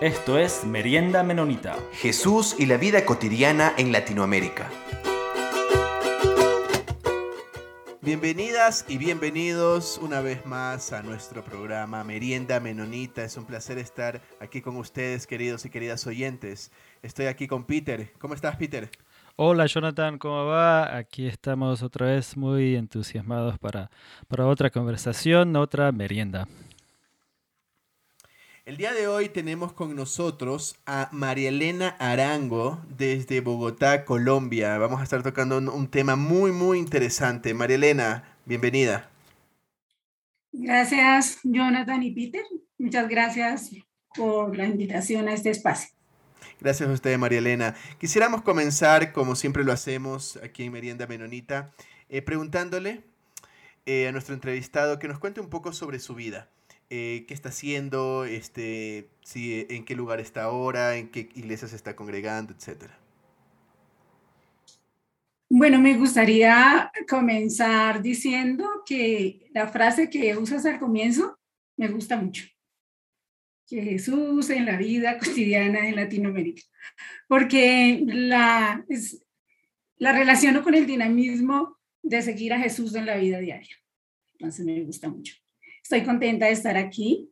Esto 0.00 0.38
es 0.38 0.64
Merienda 0.64 1.22
Menonita. 1.22 1.76
Jesús 1.92 2.56
y 2.58 2.64
la 2.64 2.78
vida 2.78 3.04
cotidiana 3.04 3.74
en 3.76 3.92
Latinoamérica. 3.92 4.70
Bienvenidas 8.00 8.86
y 8.88 8.96
bienvenidos 8.96 10.00
una 10.02 10.22
vez 10.22 10.46
más 10.46 10.94
a 10.94 11.02
nuestro 11.02 11.44
programa 11.44 12.02
Merienda 12.02 12.60
Menonita. 12.60 13.24
Es 13.24 13.36
un 13.36 13.44
placer 13.44 13.76
estar 13.76 14.22
aquí 14.40 14.62
con 14.62 14.78
ustedes, 14.78 15.26
queridos 15.26 15.66
y 15.66 15.70
queridas 15.70 16.06
oyentes. 16.06 16.72
Estoy 17.02 17.26
aquí 17.26 17.46
con 17.46 17.64
Peter. 17.64 18.10
¿Cómo 18.18 18.32
estás, 18.32 18.56
Peter? 18.56 18.90
Hola 19.36 19.66
Jonathan, 19.66 20.16
¿cómo 20.16 20.46
va? 20.46 20.96
Aquí 20.96 21.26
estamos 21.26 21.82
otra 21.82 22.06
vez 22.06 22.38
muy 22.38 22.74
entusiasmados 22.74 23.58
para, 23.58 23.90
para 24.28 24.46
otra 24.46 24.70
conversación, 24.70 25.54
otra 25.56 25.92
merienda. 25.92 26.48
El 28.66 28.76
día 28.76 28.92
de 28.92 29.08
hoy 29.08 29.30
tenemos 29.30 29.72
con 29.72 29.96
nosotros 29.96 30.76
a 30.84 31.08
María 31.12 31.48
Elena 31.48 31.96
Arango 31.98 32.78
desde 32.90 33.40
Bogotá, 33.40 34.04
Colombia. 34.04 34.76
Vamos 34.76 35.00
a 35.00 35.02
estar 35.02 35.22
tocando 35.22 35.56
un, 35.56 35.88
tema 35.88 36.14
muy, 36.14 36.52
muy 36.52 36.78
interesante. 36.78 37.54
María 37.54 37.76
Elena, 37.76 38.36
bienvenida. 38.44 39.08
Gracias, 40.52 41.38
Jonathan 41.42 42.02
y 42.02 42.10
Peter. 42.10 42.42
Muchas 42.76 43.08
gracias 43.08 43.70
por 44.14 44.54
la 44.54 44.66
invitación 44.66 45.28
a 45.28 45.32
este 45.32 45.48
espacio. 45.48 45.88
Gracias 46.60 46.86
a 46.86 46.92
usted, 46.92 47.16
María 47.16 47.38
Elena. 47.38 47.74
Quisiéramos 47.98 48.42
comenzar, 48.42 49.12
como 49.12 49.36
siempre 49.36 49.64
lo 49.64 49.72
hacemos 49.72 50.38
aquí 50.42 50.64
en 50.64 50.72
Merienda 50.72 51.06
Menonita, 51.06 51.72
eh, 52.10 52.20
preguntándole 52.20 53.04
eh, 53.86 54.06
a 54.06 54.12
nuestro 54.12 54.34
entrevistado 54.34 54.98
que 54.98 55.08
nos 55.08 55.18
cuente 55.18 55.40
un 55.40 55.48
poco 55.48 55.72
sobre 55.72 55.98
su 55.98 56.14
vida. 56.14 56.50
Eh, 56.92 57.24
qué 57.28 57.34
está 57.34 57.50
haciendo, 57.50 58.24
este, 58.24 59.08
si, 59.22 59.64
en 59.70 59.84
qué 59.84 59.94
lugar 59.94 60.18
está 60.18 60.42
ahora, 60.42 60.96
en 60.96 61.08
qué 61.08 61.28
iglesia 61.36 61.68
se 61.68 61.76
está 61.76 61.94
congregando, 61.94 62.52
etcétera. 62.52 62.98
Bueno, 65.48 65.80
me 65.80 65.96
gustaría 65.96 66.90
comenzar 67.08 68.02
diciendo 68.02 68.68
que 68.84 69.48
la 69.52 69.68
frase 69.68 70.10
que 70.10 70.36
usas 70.36 70.66
al 70.66 70.80
comienzo 70.80 71.38
me 71.76 71.86
gusta 71.86 72.16
mucho. 72.16 72.44
Que 73.68 73.82
Jesús 73.82 74.50
en 74.50 74.66
la 74.66 74.76
vida 74.76 75.16
cotidiana 75.18 75.88
en 75.88 75.94
Latinoamérica. 75.94 76.62
Porque 77.28 78.02
la, 78.04 78.84
es, 78.88 79.24
la 79.96 80.12
relaciono 80.12 80.64
con 80.64 80.74
el 80.74 80.86
dinamismo 80.86 81.78
de 82.02 82.20
seguir 82.20 82.52
a 82.52 82.58
Jesús 82.58 82.96
en 82.96 83.06
la 83.06 83.16
vida 83.16 83.38
diaria. 83.38 83.76
Entonces 84.32 84.66
me 84.66 84.82
gusta 84.82 85.08
mucho. 85.08 85.39
Estoy 85.82 86.02
contenta 86.04 86.46
de 86.46 86.52
estar 86.52 86.76
aquí 86.76 87.30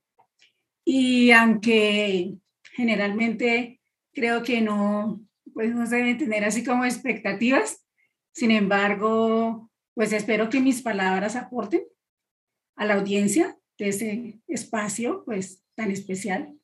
y 0.84 1.30
aunque 1.32 2.34
generalmente 2.72 3.80
creo 4.12 4.42
que 4.42 4.60
no, 4.60 5.20
pues 5.52 5.74
no 5.74 5.86
se 5.86 5.96
deben 5.96 6.16
tener 6.16 6.44
así 6.44 6.64
como 6.64 6.84
expectativas, 6.84 7.84
sin 8.32 8.50
embargo, 8.50 9.70
pues 9.94 10.12
espero 10.12 10.48
que 10.48 10.60
mis 10.60 10.80
palabras 10.80 11.36
aporten 11.36 11.82
a 12.76 12.84
la 12.86 12.94
audiencia 12.94 13.58
de 13.78 13.88
ese 13.88 14.40
espacio 14.46 15.24
pues 15.24 15.62
tan 15.74 15.90
especial. 15.90 16.56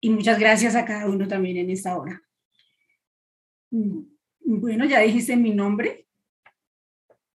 Y 0.00 0.10
muchas 0.10 0.38
gracias 0.38 0.76
a 0.76 0.84
cada 0.84 1.08
uno 1.08 1.26
también 1.26 1.56
en 1.56 1.70
esta 1.70 1.96
hora. 1.96 2.22
Mm, 3.70 4.02
bueno, 4.44 4.84
ya 4.84 5.00
dijiste 5.00 5.36
mi 5.36 5.54
nombre. 5.54 6.06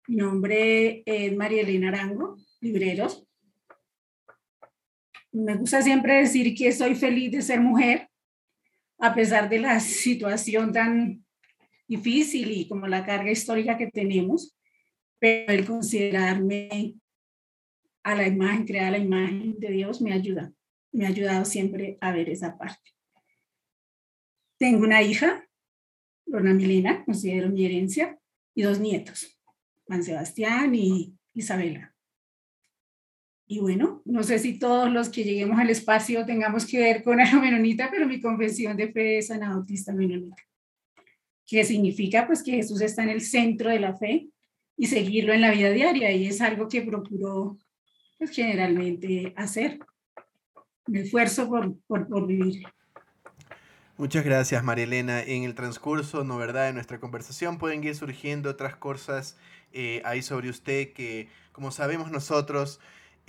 Mi 0.06 0.16
nombre 0.16 1.02
es 1.04 1.36
María 1.36 1.62
Elena 1.62 1.88
Arango 1.88 2.38
libreros. 2.60 3.26
Me 5.32 5.56
gusta 5.56 5.82
siempre 5.82 6.20
decir 6.20 6.54
que 6.54 6.72
soy 6.72 6.94
feliz 6.94 7.32
de 7.32 7.42
ser 7.42 7.60
mujer, 7.60 8.08
a 8.98 9.14
pesar 9.14 9.48
de 9.48 9.60
la 9.60 9.80
situación 9.80 10.72
tan 10.72 11.24
difícil 11.88 12.50
y 12.50 12.68
como 12.68 12.86
la 12.86 13.04
carga 13.04 13.30
histórica 13.30 13.76
que 13.76 13.88
tenemos, 13.88 14.56
pero 15.18 15.52
el 15.52 15.66
considerarme 15.66 16.94
a 18.02 18.14
la 18.14 18.26
imagen, 18.26 18.64
crear 18.64 18.92
la 18.92 18.98
imagen 18.98 19.58
de 19.58 19.70
Dios 19.70 20.00
me 20.00 20.12
ayuda, 20.12 20.52
me 20.92 21.04
ha 21.04 21.08
ayudado 21.08 21.44
siempre 21.44 21.98
a 22.00 22.12
ver 22.12 22.30
esa 22.30 22.56
parte. 22.56 22.90
Tengo 24.58 24.84
una 24.84 25.02
hija, 25.02 25.44
Lorna 26.26 26.54
Milena, 26.54 27.04
considero 27.04 27.50
mi 27.50 27.64
herencia, 27.64 28.18
y 28.54 28.62
dos 28.62 28.80
nietos, 28.80 29.38
Juan 29.84 30.02
Sebastián 30.02 30.74
y 30.74 31.14
Isabela. 31.34 31.89
Y 33.52 33.58
bueno, 33.58 34.00
no 34.04 34.22
sé 34.22 34.38
si 34.38 34.60
todos 34.60 34.92
los 34.92 35.08
que 35.08 35.24
lleguemos 35.24 35.58
al 35.58 35.70
espacio 35.70 36.24
tengamos 36.24 36.64
que 36.64 36.78
ver 36.78 37.02
con 37.02 37.18
algo 37.20 37.40
menonita, 37.40 37.88
pero 37.90 38.06
mi 38.06 38.20
confesión 38.20 38.76
de 38.76 38.92
fe 38.92 39.18
es 39.18 39.32
anabautista 39.32 39.92
menonita, 39.92 40.36
que 41.48 41.64
significa 41.64 42.28
pues 42.28 42.44
que 42.44 42.52
Jesús 42.52 42.80
está 42.80 43.02
en 43.02 43.08
el 43.08 43.22
centro 43.22 43.70
de 43.70 43.80
la 43.80 43.96
fe 43.96 44.28
y 44.76 44.86
seguirlo 44.86 45.32
en 45.32 45.40
la 45.40 45.50
vida 45.50 45.70
diaria 45.70 46.12
y 46.12 46.28
es 46.28 46.40
algo 46.40 46.68
que 46.68 46.82
procuro 46.82 47.58
pues 48.18 48.30
generalmente 48.30 49.34
hacer. 49.36 49.80
Me 50.86 51.00
esfuerzo 51.00 51.48
por, 51.48 51.76
por, 51.88 52.06
por 52.06 52.28
vivir. 52.28 52.62
Muchas 53.96 54.24
gracias, 54.24 54.62
María 54.62 54.84
Elena. 54.84 55.24
En 55.24 55.42
el 55.42 55.56
transcurso, 55.56 56.22
¿no 56.22 56.38
verdad?, 56.38 56.66
de 56.66 56.72
nuestra 56.72 57.00
conversación 57.00 57.58
pueden 57.58 57.82
ir 57.82 57.96
surgiendo 57.96 58.48
otras 58.48 58.76
cosas 58.76 59.36
eh, 59.72 60.02
ahí 60.04 60.22
sobre 60.22 60.50
usted 60.50 60.92
que, 60.92 61.28
como 61.50 61.72
sabemos 61.72 62.12
nosotros, 62.12 62.78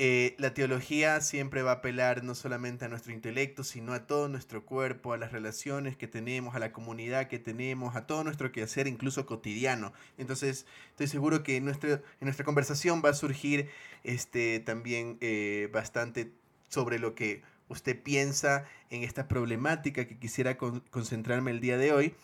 eh, 0.04 0.34
la 0.40 0.56
teología 0.56 1.22
siempre 1.22 1.62
va 1.62 1.70
a 1.70 1.76
apelar 1.76 2.24
no 2.24 2.34
solamente 2.34 2.86
a 2.86 2.88
nuestro 2.88 3.14
intelecto, 3.14 3.64
sino 3.64 3.94
a 3.94 4.08
todo 4.08 4.30
nuestro 4.30 4.66
cuerpo, 4.66 5.14
a 5.14 5.18
las 5.20 5.32
relaciones 5.32 5.96
que 5.96 6.08
tenemos, 6.08 6.56
a 6.56 6.60
la 6.60 6.72
comunidad 6.72 7.28
que 7.28 7.38
tenemos, 7.38 7.96
a 7.96 8.08
todo 8.08 8.24
nuestro 8.24 8.52
quehacer, 8.52 8.88
incluso 8.88 9.28
cotidiano. 9.28 9.94
Entonces, 10.18 10.66
estoy 10.90 11.06
seguro 11.06 11.44
que 11.44 11.58
en, 11.58 11.66
nuestra, 11.66 11.92
en 11.92 12.02
nuestra 12.22 12.44
conversación 12.44 13.04
va 13.06 13.10
a 13.10 13.14
surgir 13.14 13.70
este, 14.04 14.60
también 14.60 15.20
eh, 15.22 15.70
bastante 15.72 16.32
sobre 16.68 16.98
lo 16.98 17.14
que 17.14 17.44
usted 17.70 18.02
piensa 18.02 18.66
en 18.90 19.04
esta 19.04 19.28
problemática 19.28 20.08
que 20.08 20.18
quisiera 20.18 20.58
concentrarme 20.58 21.52
el 21.52 21.60
día 21.60 21.78
de 21.78 21.92
hoy, 21.92 22.16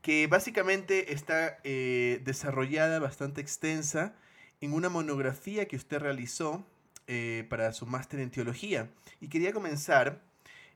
que 0.00 0.28
básicamente 0.28 1.12
está 1.12 1.58
eh, 1.62 2.22
desarrollada 2.24 2.98
bastante 3.00 3.42
extensa 3.42 4.14
en 4.62 4.72
una 4.72 4.88
monografía 4.88 5.68
que 5.68 5.76
usted 5.76 5.98
realizó 5.98 6.64
eh, 7.10 7.46
para 7.48 7.72
su 7.72 7.86
máster 7.86 8.20
en 8.20 8.30
teología. 8.30 8.90
Y 9.18 9.28
quería 9.28 9.54
comenzar 9.54 10.20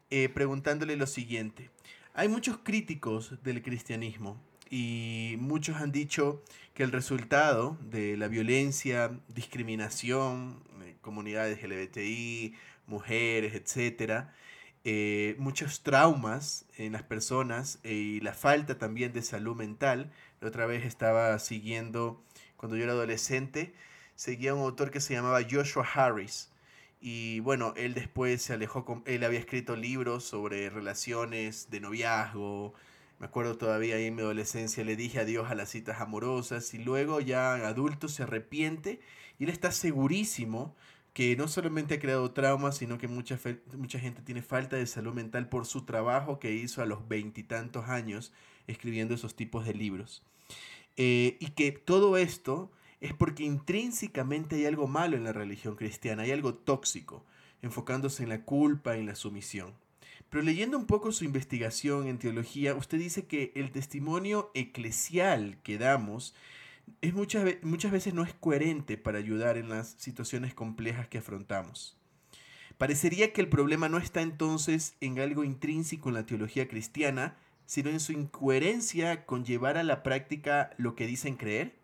eh, 0.08 0.30
preguntándole 0.30 0.96
lo 0.96 1.06
siguiente. 1.06 1.68
Hay 2.14 2.28
muchos 2.28 2.56
críticos 2.56 3.34
del 3.42 3.62
cristianismo 3.62 4.40
y 4.70 5.36
muchos 5.38 5.76
han 5.76 5.92
dicho 5.92 6.42
que 6.72 6.84
el 6.84 6.90
resultado 6.90 7.76
de 7.82 8.16
la 8.16 8.28
violencia, 8.28 9.20
discriminación, 9.28 10.62
eh, 10.82 10.96
comunidades 11.02 11.62
LGBTI, 11.62 12.54
mujeres, 12.86 13.54
etcétera, 13.54 14.34
muchos 15.36 15.82
traumas 15.82 16.64
en 16.78 16.92
las 16.92 17.02
personas 17.02 17.78
y 17.84 18.20
la 18.20 18.32
falta 18.32 18.78
también 18.78 19.12
de 19.12 19.20
salud 19.20 19.54
mental. 19.54 20.10
La 20.40 20.48
otra 20.48 20.64
vez 20.64 20.86
estaba 20.86 21.38
siguiendo, 21.38 22.24
cuando 22.56 22.78
yo 22.78 22.84
era 22.84 22.92
adolescente, 22.92 23.74
seguía 24.22 24.54
un 24.54 24.60
autor 24.60 24.92
que 24.92 25.00
se 25.00 25.14
llamaba 25.14 25.40
Joshua 25.50 25.84
Harris. 25.94 26.52
Y 27.00 27.40
bueno, 27.40 27.74
él 27.76 27.92
después 27.92 28.40
se 28.40 28.52
alejó, 28.52 28.84
con, 28.84 29.02
él 29.04 29.24
había 29.24 29.40
escrito 29.40 29.74
libros 29.74 30.22
sobre 30.22 30.70
relaciones 30.70 31.70
de 31.70 31.80
noviazgo. 31.80 32.72
Me 33.18 33.26
acuerdo 33.26 33.58
todavía 33.58 33.96
ahí 33.96 34.04
en 34.06 34.14
mi 34.14 34.22
adolescencia 34.22 34.84
le 34.84 34.94
dije 34.94 35.18
adiós 35.18 35.50
a 35.50 35.56
las 35.56 35.70
citas 35.70 36.00
amorosas 36.00 36.72
y 36.72 36.78
luego 36.78 37.18
ya 37.18 37.54
adulto 37.66 38.06
se 38.06 38.22
arrepiente 38.22 39.00
y 39.40 39.44
él 39.44 39.50
está 39.50 39.72
segurísimo 39.72 40.76
que 41.14 41.34
no 41.34 41.48
solamente 41.48 41.94
ha 41.94 41.98
creado 41.98 42.30
traumas, 42.30 42.76
sino 42.76 42.98
que 42.98 43.08
mucha, 43.08 43.40
mucha 43.76 43.98
gente 43.98 44.22
tiene 44.22 44.40
falta 44.40 44.76
de 44.76 44.86
salud 44.86 45.14
mental 45.14 45.48
por 45.48 45.66
su 45.66 45.84
trabajo 45.84 46.38
que 46.38 46.52
hizo 46.52 46.80
a 46.80 46.86
los 46.86 47.08
veintitantos 47.08 47.88
años 47.88 48.32
escribiendo 48.68 49.14
esos 49.14 49.34
tipos 49.34 49.66
de 49.66 49.74
libros. 49.74 50.22
Eh, 50.96 51.38
y 51.40 51.50
que 51.50 51.72
todo 51.72 52.16
esto 52.16 52.70
es 53.02 53.12
porque 53.12 53.42
intrínsecamente 53.42 54.56
hay 54.56 54.66
algo 54.66 54.86
malo 54.86 55.16
en 55.16 55.24
la 55.24 55.32
religión 55.32 55.74
cristiana, 55.74 56.22
hay 56.22 56.30
algo 56.30 56.54
tóxico, 56.54 57.26
enfocándose 57.60 58.22
en 58.22 58.28
la 58.28 58.44
culpa, 58.44 58.96
en 58.96 59.06
la 59.06 59.16
sumisión. 59.16 59.74
Pero 60.30 60.44
leyendo 60.44 60.78
un 60.78 60.86
poco 60.86 61.10
su 61.10 61.24
investigación 61.24 62.06
en 62.06 62.18
teología, 62.18 62.76
usted 62.76 62.98
dice 62.98 63.26
que 63.26 63.52
el 63.56 63.72
testimonio 63.72 64.52
eclesial 64.54 65.58
que 65.64 65.78
damos 65.78 66.34
es 67.00 67.12
muchas, 67.12 67.44
muchas 67.62 67.90
veces 67.90 68.14
no 68.14 68.22
es 68.22 68.34
coherente 68.34 68.96
para 68.96 69.18
ayudar 69.18 69.58
en 69.58 69.68
las 69.68 69.96
situaciones 69.98 70.54
complejas 70.54 71.08
que 71.08 71.18
afrontamos. 71.18 71.98
Parecería 72.78 73.32
que 73.32 73.40
el 73.40 73.48
problema 73.48 73.88
no 73.88 73.98
está 73.98 74.22
entonces 74.22 74.94
en 75.00 75.18
algo 75.18 75.42
intrínseco 75.42 76.08
en 76.08 76.14
la 76.14 76.26
teología 76.26 76.68
cristiana, 76.68 77.36
sino 77.66 77.90
en 77.90 77.98
su 77.98 78.12
incoherencia 78.12 79.26
con 79.26 79.44
llevar 79.44 79.76
a 79.76 79.82
la 79.82 80.04
práctica 80.04 80.70
lo 80.78 80.94
que 80.94 81.08
dicen 81.08 81.36
creer. 81.36 81.81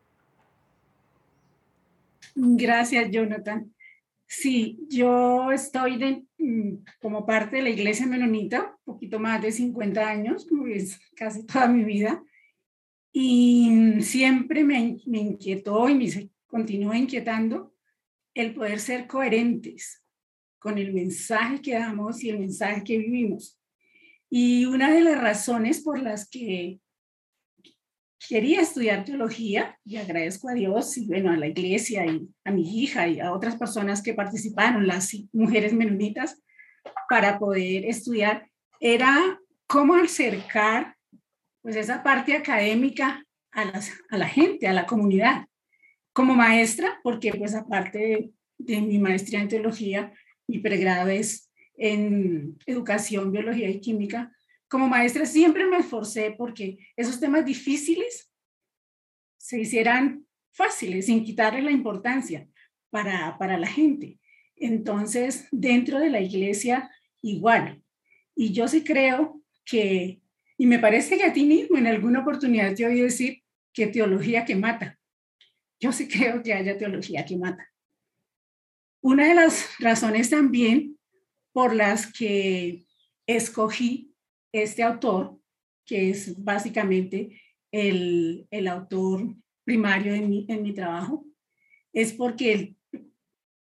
Gracias, 2.35 3.11
Jonathan. 3.11 3.73
Sí, 4.27 4.79
yo 4.89 5.51
estoy 5.53 6.27
mm, 6.39 6.85
como 7.01 7.25
parte 7.25 7.57
de 7.57 7.63
la 7.63 7.71
iglesia 7.71 8.07
menonita, 8.07 8.77
poquito 8.85 9.19
más 9.19 9.41
de 9.41 9.51
50 9.51 10.07
años, 10.07 10.47
como 10.47 10.67
es 10.67 11.01
casi 11.17 11.47
toda 11.47 11.67
mi 11.69 11.83
vida, 11.83 12.23
y 13.11 14.01
siempre 14.01 14.65
me, 14.65 14.99
me 15.07 15.19
inquietó 15.19 15.89
y 15.89 15.95
me 15.95 16.31
continúa 16.47 16.99
inquietando 16.99 17.75
el 18.35 18.55
poder 18.55 18.81
ser 18.81 19.07
coherentes 19.07 20.05
con 20.59 20.79
el 20.79 20.93
mensaje 20.93 21.61
que 21.61 21.75
damos 21.75 22.23
y 22.23 22.31
el 22.31 22.39
mensaje 22.39 22.85
que 22.85 22.99
vivimos. 22.99 23.59
Y 24.29 24.67
una 24.67 24.93
de 24.93 25.01
las 25.01 25.21
razones 25.21 25.81
por 25.81 26.03
las 26.03 26.29
que 26.29 26.81
quería 28.29 28.61
estudiar 28.61 29.05
teología 29.05 29.79
y 29.85 29.97
agradezco 29.97 30.51
a 30.51 30.53
Dios 30.53 30.99
y 30.99 31.07
bueno, 31.07 31.31
a 31.31 31.37
la 31.37 31.47
iglesia 31.47 32.05
y 32.05 32.29
a 32.45 32.51
mi 32.51 32.83
hija 32.83 33.09
y 33.09 33.21
a 33.21 33.33
otras 33.33 33.57
personas 33.57 34.03
que 34.03 34.13
participaron, 34.13 34.87
las 34.87 35.17
mujeres 35.33 35.73
menonitas, 35.73 36.43
para 37.09 37.39
poder 37.39 37.87
estudiar, 37.87 38.47
era 38.81 39.41
cómo 39.67 39.95
acercar 39.95 40.95
pues 41.63 41.77
esa 41.77 42.03
parte 42.03 42.37
académica 42.37 43.25
a, 43.51 43.65
las, 43.65 43.93
a 44.11 44.19
la 44.19 44.29
gente, 44.29 44.69
a 44.69 44.75
la 44.75 44.87
comunidad. 44.87 45.47
Como 46.13 46.35
maestra, 46.35 47.01
porque 47.03 47.33
pues 47.33 47.55
aparte 47.55 47.99
de, 47.99 48.31
de 48.59 48.81
mi 48.83 48.99
maestría 48.99 49.41
en 49.41 49.49
teología, 49.49 50.13
mi 50.47 50.59
pregrado 50.59 51.09
es 51.09 51.51
en 51.77 52.59
educación, 52.67 53.33
biología 53.33 53.71
y 53.71 53.81
química, 53.81 54.33
como 54.69 54.89
maestra 54.89 55.27
siempre 55.27 55.67
me 55.67 55.79
esforcé 55.79 56.35
porque 56.37 56.79
esos 56.97 57.19
temas 57.19 57.45
difíciles 57.45 58.31
se 59.39 59.61
hicieran 59.61 60.27
fáciles, 60.53 61.07
sin 61.07 61.25
quitarle 61.25 61.63
la 61.63 61.71
importancia 61.71 62.49
para, 62.91 63.37
para 63.39 63.57
la 63.59 63.67
gente. 63.67 64.19
Entonces, 64.57 65.47
dentro 65.51 65.99
de 65.99 66.11
la 66.11 66.21
iglesia, 66.21 66.91
igual. 67.23 67.83
Y 68.35 68.53
yo 68.53 68.69
sí 68.69 68.85
creo 68.85 69.41
que, 69.65 70.21
y 70.57 70.67
me 70.67 70.79
parece 70.79 71.17
que 71.17 71.25
a 71.25 71.33
ti 71.33 71.45
mismo 71.45 71.79
en 71.79 71.87
alguna 71.87 72.21
oportunidad 72.21 72.75
te 72.75 72.85
oí 72.85 73.01
decir 73.01 73.43
que 73.73 73.87
teología 73.87 74.45
que 74.45 74.57
mata. 74.57 74.99
Yo 75.81 75.93
sí 75.93 76.09
creo 76.13 76.43
que 76.43 76.53
haya 76.53 76.77
teología 76.77 77.25
que 77.25 77.37
mata. 77.37 77.71
Una 79.01 79.29
de 79.29 79.35
las 79.35 79.79
razones 79.79 80.29
también 80.31 80.99
por 81.53 81.75
las 81.75 82.13
que 82.13 82.85
escogí 83.27 84.08
este 84.53 84.83
autor, 84.83 85.39
que 85.85 86.11
es 86.11 86.43
básicamente 86.43 87.41
el, 87.73 88.47
el 88.51 88.69
autor 88.69 89.35
primario 89.65 90.15
en 90.15 90.31
mi, 90.31 90.47
en 90.49 90.63
mi, 90.63 90.73
trabajo, 90.73 91.27
es 91.93 92.13
porque 92.13 92.75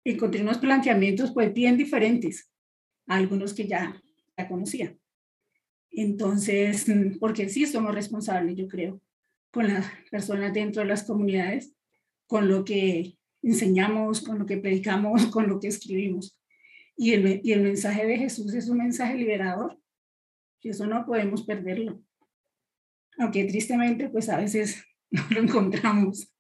encontré 0.03 0.41
unos 0.41 0.57
planteamientos 0.57 1.31
pues 1.31 1.53
bien 1.53 1.77
diferentes 1.77 2.49
a 3.07 3.15
algunos 3.15 3.53
que 3.53 3.67
ya, 3.67 4.01
ya 4.37 4.47
conocía. 4.47 4.97
Entonces, 5.91 6.85
porque 7.19 7.49
sí 7.49 7.65
somos 7.65 7.93
responsables, 7.93 8.55
yo 8.55 8.67
creo, 8.67 9.01
con 9.51 9.67
las 9.67 9.85
personas 10.11 10.53
dentro 10.53 10.81
de 10.81 10.87
las 10.87 11.03
comunidades, 11.03 11.73
con 12.27 12.47
lo 12.47 12.63
que 12.63 13.17
enseñamos, 13.41 14.21
con 14.21 14.39
lo 14.39 14.45
que 14.45 14.57
predicamos, 14.57 15.25
con 15.31 15.47
lo 15.47 15.59
que 15.59 15.67
escribimos. 15.67 16.39
Y 16.95 17.13
el, 17.13 17.41
y 17.43 17.51
el 17.51 17.61
mensaje 17.61 18.05
de 18.05 18.17
Jesús 18.17 18.53
es 18.53 18.69
un 18.69 18.77
mensaje 18.77 19.15
liberador 19.15 19.79
y 20.61 20.69
eso 20.69 20.85
no 20.87 21.05
podemos 21.05 21.43
perderlo. 21.43 22.01
Aunque 23.17 23.45
tristemente, 23.45 24.09
pues 24.09 24.29
a 24.29 24.37
veces 24.37 24.83
no 25.11 25.23
lo 25.29 25.41
encontramos. 25.41 26.33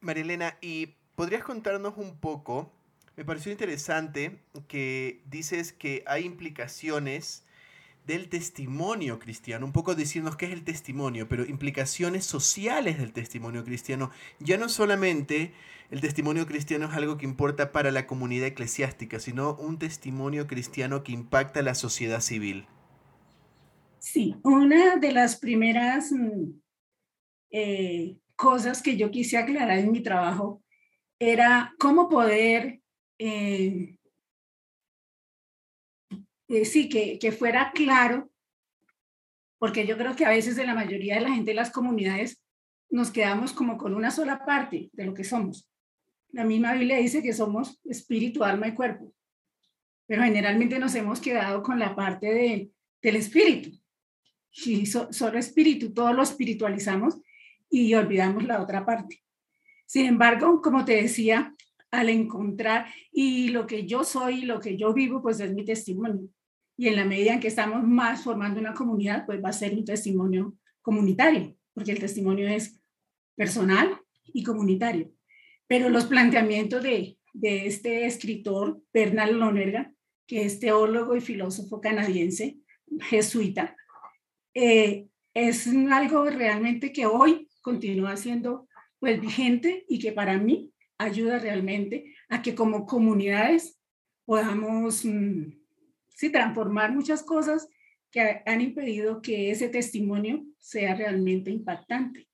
Marilena, 0.00 0.58
¿y 0.60 0.96
podrías 1.14 1.44
contarnos 1.44 1.96
un 1.96 2.18
poco? 2.18 2.72
Me 3.16 3.24
pareció 3.24 3.52
interesante 3.52 4.42
que 4.68 5.22
dices 5.26 5.72
que 5.72 6.02
hay 6.06 6.24
implicaciones 6.24 7.44
del 8.06 8.28
testimonio 8.28 9.18
cristiano, 9.18 9.64
un 9.64 9.72
poco 9.72 9.94
decirnos 9.94 10.36
qué 10.36 10.46
es 10.46 10.52
el 10.52 10.64
testimonio, 10.64 11.28
pero 11.28 11.44
implicaciones 11.44 12.24
sociales 12.24 12.98
del 12.98 13.12
testimonio 13.12 13.64
cristiano. 13.64 14.10
Ya 14.40 14.56
no 14.56 14.68
solamente 14.68 15.52
el 15.90 16.00
testimonio 16.00 16.46
cristiano 16.46 16.86
es 16.86 16.94
algo 16.94 17.16
que 17.16 17.26
importa 17.26 17.70
para 17.70 17.90
la 17.90 18.06
comunidad 18.06 18.48
eclesiástica, 18.48 19.20
sino 19.20 19.54
un 19.54 19.78
testimonio 19.78 20.46
cristiano 20.46 21.04
que 21.04 21.12
impacta 21.12 21.62
la 21.62 21.74
sociedad 21.74 22.20
civil. 22.20 22.66
Sí, 23.98 24.34
una 24.42 24.96
de 24.96 25.12
las 25.12 25.36
primeras 25.36 26.10
mm, 26.10 26.50
eh, 27.50 28.16
cosas 28.34 28.82
que 28.82 28.96
yo 28.96 29.10
quise 29.10 29.38
aclarar 29.38 29.78
en 29.78 29.92
mi 29.92 30.02
trabajo 30.02 30.62
era 31.20 31.72
cómo 31.78 32.08
poder 32.08 32.80
eh, 33.18 33.96
eh, 36.52 36.66
sí, 36.66 36.90
que, 36.90 37.18
que 37.18 37.32
fuera 37.32 37.72
claro, 37.72 38.30
porque 39.58 39.86
yo 39.86 39.96
creo 39.96 40.14
que 40.14 40.26
a 40.26 40.28
veces 40.28 40.54
de 40.54 40.66
la 40.66 40.74
mayoría 40.74 41.14
de 41.14 41.22
la 41.22 41.32
gente 41.32 41.52
de 41.52 41.54
las 41.54 41.70
comunidades 41.70 42.42
nos 42.90 43.10
quedamos 43.10 43.54
como 43.54 43.78
con 43.78 43.94
una 43.94 44.10
sola 44.10 44.44
parte 44.44 44.90
de 44.92 45.06
lo 45.06 45.14
que 45.14 45.24
somos. 45.24 45.66
La 46.28 46.44
misma 46.44 46.74
Biblia 46.74 46.98
dice 46.98 47.22
que 47.22 47.32
somos 47.32 47.80
espíritu, 47.86 48.44
alma 48.44 48.68
y 48.68 48.74
cuerpo, 48.74 49.14
pero 50.06 50.24
generalmente 50.24 50.78
nos 50.78 50.94
hemos 50.94 51.22
quedado 51.22 51.62
con 51.62 51.78
la 51.78 51.96
parte 51.96 52.26
de, 52.26 52.70
del 53.00 53.16
espíritu. 53.16 53.70
Si 54.50 54.84
solo 54.84 55.38
espíritu, 55.38 55.94
todo 55.94 56.12
lo 56.12 56.22
espiritualizamos 56.22 57.16
y 57.70 57.94
olvidamos 57.94 58.44
la 58.44 58.60
otra 58.60 58.84
parte. 58.84 59.22
Sin 59.86 60.04
embargo, 60.04 60.60
como 60.60 60.84
te 60.84 61.00
decía, 61.00 61.54
al 61.90 62.10
encontrar 62.10 62.92
y 63.10 63.48
lo 63.48 63.66
que 63.66 63.86
yo 63.86 64.04
soy, 64.04 64.42
lo 64.42 64.60
que 64.60 64.76
yo 64.76 64.92
vivo, 64.92 65.22
pues 65.22 65.40
es 65.40 65.54
mi 65.54 65.64
testimonio 65.64 66.28
y 66.82 66.88
en 66.88 66.96
la 66.96 67.04
medida 67.04 67.34
en 67.34 67.38
que 67.38 67.46
estamos 67.46 67.84
más 67.84 68.24
formando 68.24 68.58
una 68.58 68.74
comunidad, 68.74 69.24
pues 69.24 69.40
va 69.40 69.50
a 69.50 69.52
ser 69.52 69.72
un 69.72 69.84
testimonio 69.84 70.56
comunitario, 70.80 71.56
porque 71.72 71.92
el 71.92 72.00
testimonio 72.00 72.48
es 72.48 72.82
personal 73.36 74.00
y 74.24 74.42
comunitario. 74.42 75.12
Pero 75.68 75.90
los 75.90 76.06
planteamientos 76.06 76.82
de, 76.82 77.18
de 77.34 77.66
este 77.68 78.04
escritor, 78.06 78.82
Bernard 78.92 79.30
Lonergan, 79.30 79.96
que 80.26 80.44
es 80.44 80.58
teólogo 80.58 81.14
y 81.14 81.20
filósofo 81.20 81.80
canadiense, 81.80 82.58
jesuita, 83.02 83.76
eh, 84.52 85.06
es 85.34 85.68
algo 85.68 86.24
realmente 86.30 86.92
que 86.92 87.06
hoy 87.06 87.48
continúa 87.60 88.16
siendo 88.16 88.66
pues 88.98 89.20
vigente 89.20 89.84
y 89.88 90.00
que 90.00 90.10
para 90.10 90.36
mí 90.36 90.72
ayuda 90.98 91.38
realmente 91.38 92.12
a 92.28 92.42
que 92.42 92.56
como 92.56 92.86
comunidades 92.86 93.78
podamos 94.24 95.04
mm, 95.04 95.61
sí, 96.22 96.30
transformar 96.30 96.92
muchas 96.92 97.24
cosas 97.24 97.68
que 98.12 98.42
han 98.46 98.60
impedido 98.60 99.20
que 99.20 99.50
ese 99.50 99.68
testimonio 99.68 100.44
sea 100.56 100.94
realmente 100.94 101.50
impactante. 101.50 102.28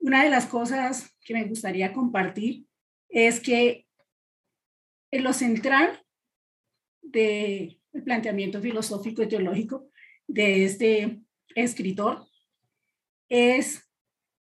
Una 0.00 0.22
de 0.22 0.28
las 0.28 0.44
cosas 0.44 1.10
que 1.24 1.32
me 1.32 1.44
gustaría 1.44 1.94
compartir 1.94 2.66
es 3.08 3.40
que 3.40 3.86
en 5.10 5.24
lo 5.24 5.32
central 5.32 6.04
del 7.00 7.80
planteamiento 8.04 8.60
filosófico 8.60 9.22
y 9.22 9.28
teológico 9.28 9.88
de 10.26 10.66
este 10.66 11.22
escritor 11.54 12.26
es 13.30 13.90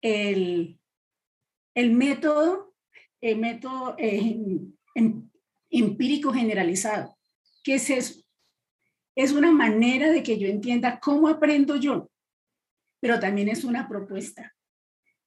el, 0.01 0.81
el 1.75 1.93
método, 1.93 2.75
el 3.21 3.37
método 3.37 3.97
eh, 3.99 4.41
empírico 5.69 6.33
generalizado. 6.33 7.19
¿Qué 7.63 7.75
es 7.75 7.91
eso? 7.91 8.26
Es 9.17 9.33
una 9.33 9.51
manera 9.51 10.11
de 10.13 10.23
que 10.23 10.39
yo 10.39 10.47
entienda 10.47 11.01
cómo 11.01 11.29
aprendo 11.29 11.77
yo, 11.77 12.11
pero 13.01 13.19
también 13.19 13.49
es 13.49 13.65
una 13.65 13.89
propuesta 13.89 14.55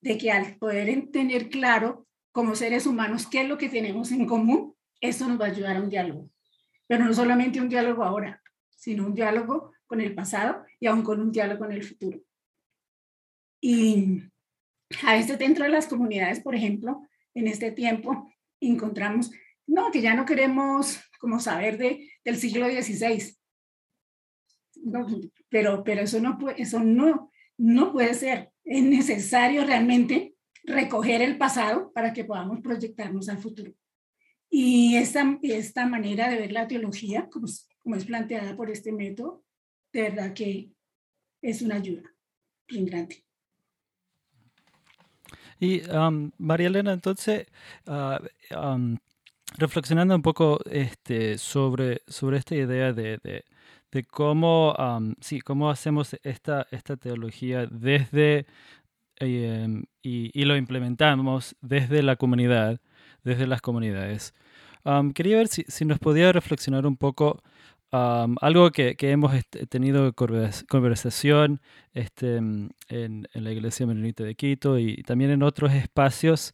de 0.02 0.18
que 0.18 0.32
al 0.32 0.56
poder 0.58 1.10
tener 1.12 1.50
claro 1.50 2.08
como 2.32 2.56
seres 2.56 2.86
humanos 2.86 3.28
qué 3.28 3.42
es 3.42 3.50
lo 3.50 3.58
que 3.58 3.68
tenemos 3.68 4.12
en 4.12 4.28
común, 4.28 4.76
eso 5.02 5.28
nos 5.28 5.42
va 5.42 5.46
a 5.46 5.50
ayudar 5.50 5.76
a 5.76 5.82
un 5.82 5.90
diálogo. 5.90 6.30
Pero 6.88 7.04
no 7.04 7.14
solamente 7.14 7.60
un 7.60 7.68
diálogo 7.68 8.04
ahora, 8.04 8.42
sino 8.70 9.06
un 9.06 9.14
diálogo 9.14 9.74
con 9.88 10.02
el 10.02 10.14
pasado 10.14 10.64
y 10.80 10.86
aún 10.86 11.04
con 11.04 11.20
un 11.20 11.32
diálogo 11.32 11.60
con 11.60 11.72
el 11.72 11.84
futuro. 11.84 12.20
Y 13.60 14.22
a 15.04 15.14
veces 15.14 15.38
dentro 15.40 15.66
de 15.66 15.72
las 15.72 15.88
comunidades, 15.88 16.40
por 16.40 16.56
ejemplo, 16.56 17.02
en 17.34 17.48
este 17.48 17.72
tiempo 17.72 18.32
encontramos, 18.62 19.32
no, 19.68 19.92
que 19.92 20.02
ya 20.02 20.14
no 20.14 20.26
queremos 20.26 21.00
como 21.20 21.40
saber 21.40 21.78
de, 21.78 22.10
del 22.24 22.38
siglo 22.38 22.68
XVI, 22.68 23.39
pero, 25.50 25.84
pero 25.84 26.02
eso, 26.02 26.20
no 26.20 26.38
puede, 26.38 26.62
eso 26.62 26.80
no, 26.80 27.32
no 27.58 27.92
puede 27.92 28.14
ser. 28.14 28.52
Es 28.64 28.84
necesario 28.84 29.66
realmente 29.66 30.36
recoger 30.64 31.22
el 31.22 31.38
pasado 31.38 31.92
para 31.94 32.14
que 32.14 32.26
podamos 32.26 32.62
proyectarnos 32.62 33.30
al 33.30 33.40
futuro. 33.40 33.74
Y 34.50 34.96
esta, 34.96 35.38
esta 35.44 35.86
manera 35.86 36.30
de 36.30 36.38
ver 36.38 36.52
la 36.52 36.68
teología, 36.68 37.30
como, 37.30 37.48
como 37.84 37.96
es 37.96 38.06
planteada 38.06 38.56
por 38.56 38.70
este 38.70 38.92
método, 38.92 39.44
de 39.94 40.04
verdad 40.04 40.34
que 40.34 40.72
es 41.42 41.62
una 41.62 41.76
ayuda 41.76 42.04
grande. 42.68 43.24
Y 45.60 45.82
um, 45.90 46.32
María 46.38 46.68
Elena, 46.68 46.94
entonces, 46.94 47.46
uh, 47.86 48.58
um, 48.58 48.98
reflexionando 49.58 50.16
un 50.16 50.22
poco 50.22 50.60
este, 50.70 51.38
sobre, 51.38 52.02
sobre 52.08 52.38
esta 52.38 52.56
idea 52.56 52.94
de, 52.94 53.18
de, 53.18 53.44
cómo, 54.10 54.76
sí, 55.22 55.42
cómo 55.42 55.70
hacemos 55.70 56.16
esta, 56.24 56.68
esta 56.72 56.98
teología 56.98 57.66
desde 57.68 58.46
em, 59.18 59.84
y, 60.02 60.44
lo 60.46 60.56
implementamos 60.56 61.56
desde 61.62 62.04
la 62.04 62.16
comunidad, 62.16 62.80
desde 63.24 63.48
las 63.48 63.62
comunidades. 63.62 64.34
quería 65.14 65.38
ver 65.38 65.48
si, 65.48 65.64
si, 65.68 65.86
nos 65.86 66.00
podía 66.00 66.32
reflexionar 66.32 66.86
un 66.86 66.98
poco 66.98 67.42
algo 67.92 68.72
que, 68.72 68.96
que, 68.96 69.12
hemos 69.12 69.34
tenido 69.70 70.14
conversación 70.14 71.62
este, 71.94 72.38
en, 72.38 72.72
en, 72.90 73.28
la 73.34 73.52
Iglesia 73.52 73.88
Menonita 73.88 74.24
de 74.24 74.36
Quito 74.36 74.78
y 74.78 74.98
también 75.04 75.32
en 75.32 75.44
otros 75.44 75.74
espacios 75.74 76.54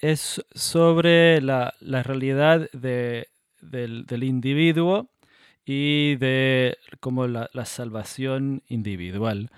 es 0.00 0.44
sobre 0.54 1.40
la, 1.40 1.72
la 1.80 2.02
realidad 2.02 2.68
de, 2.72 3.28
del, 3.60 4.04
del, 4.06 4.24
individuo 4.24 5.08
y 5.66 6.16
de 6.16 6.78
como 7.00 7.26
la, 7.26 7.50
la 7.52 7.64
salvación 7.66 8.62
individual. 8.68 9.50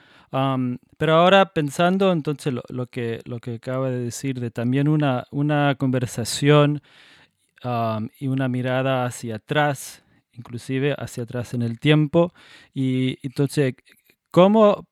pero 0.96 1.14
ahora 1.14 1.52
pensando 1.52 2.12
entonces 2.12 2.52
lo, 2.52 2.62
lo, 2.68 2.86
que, 2.86 3.20
lo 3.26 3.38
que 3.40 3.56
acaba 3.56 3.90
de 3.90 4.00
decir 4.00 4.40
de 4.40 4.50
también 4.50 4.88
una, 4.88 5.26
una 5.30 5.74
conversación 5.76 6.82
y 8.18 8.28
una 8.28 8.48
mirada 8.48 9.04
hacia 9.04 9.36
atrás, 9.36 10.04
inclusive 10.32 10.94
hacia 10.98 11.24
atrás 11.24 11.54
en 11.54 11.62
el 11.62 11.78
tiempo, 11.80 12.32
y 12.74 13.18
entonces, 13.26 13.74
¿cómo 14.30 14.86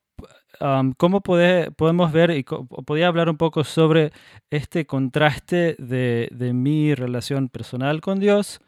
¿Cómo 0.96 1.20
podemos 1.20 2.12
ver 2.12 2.30
y 2.30 2.42
podía 2.42 3.08
hablar 3.08 3.28
un 3.28 3.36
poco 3.36 3.62
sobre 3.64 4.12
este 4.50 4.86
contraste 4.86 5.76
de, 5.78 6.28
de 6.32 6.52
mi 6.54 6.94
relación 6.94 7.48
personal 7.50 8.00
con 8.00 8.20
Dios 8.20 8.60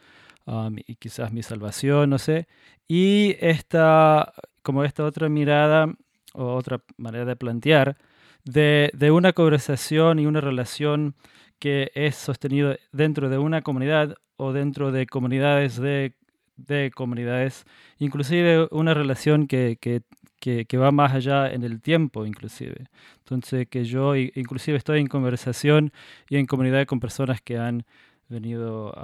y 0.87 0.97
quizás 0.97 1.33
mi 1.33 1.43
salvación, 1.43 2.11
no 2.11 2.19
sé, 2.19 2.47
y 2.87 3.37
esta, 3.41 4.33
como 4.63 4.85
esta 4.85 5.05
otra 5.05 5.29
mirada 5.29 5.95
o 6.33 6.55
otra 6.55 6.81
manera 6.97 7.25
de 7.25 7.37
plantear 7.37 7.97
de, 8.45 8.91
de 8.95 9.11
una 9.11 9.33
conversación 9.33 10.19
y 10.19 10.27
una 10.27 10.41
relación 10.41 11.15
que 11.59 11.91
es 11.95 12.17
sostenido 12.17 12.77
dentro 12.93 13.29
de 13.29 13.39
una 13.39 13.63
comunidad 13.63 14.17
o 14.37 14.53
dentro 14.53 14.93
de 14.93 15.07
comunidades 15.07 15.77
de, 15.77 16.15
de 16.57 16.91
comunidades, 16.95 17.65
inclusive 17.99 18.69
una 18.71 18.95
relación 18.95 19.47
que, 19.49 19.77
que, 19.81 20.03
que, 20.41 20.79
va 20.79 20.93
más 20.93 21.13
allá 21.13 21.51
en 21.51 21.65
el 21.65 21.81
tiempo, 21.83 22.25
inclusive. 22.25 22.87
Entonces, 23.19 23.67
que 23.69 23.85
yo 23.85 24.17
inclusive 24.17 24.79
estoy 24.79 25.01
en 25.01 25.09
conversación 25.09 25.93
y 26.29 26.37
en 26.37 26.47
comunidad 26.47 26.87
con 26.87 27.01
personas 27.01 27.41
que 27.43 27.59
han 27.59 27.85
venido 28.29 28.95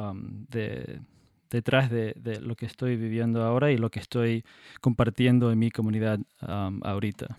de, 0.49 1.01
detrás 1.55 1.89
de, 1.89 2.15
lo 2.41 2.57
que 2.57 2.67
estoy 2.67 2.97
viviendo 2.97 3.45
ahora 3.45 3.71
y 3.71 3.79
lo 3.79 3.89
que 3.89 4.01
estoy 4.01 4.45
compartiendo 4.81 5.53
en 5.53 5.61
mi 5.61 5.71
comunidad 5.71 6.19
ahorita. 6.41 7.39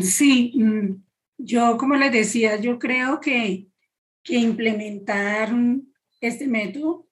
Sí, 0.00 0.52
mm, 0.56 1.00
yo 1.38 1.76
como 1.78 1.94
les 1.94 2.10
decía, 2.10 2.58
yo 2.60 2.76
creo 2.80 3.20
que, 3.20 3.68
que 4.24 4.36
implementar 4.36 5.54
este 6.20 6.48
método 6.48 7.06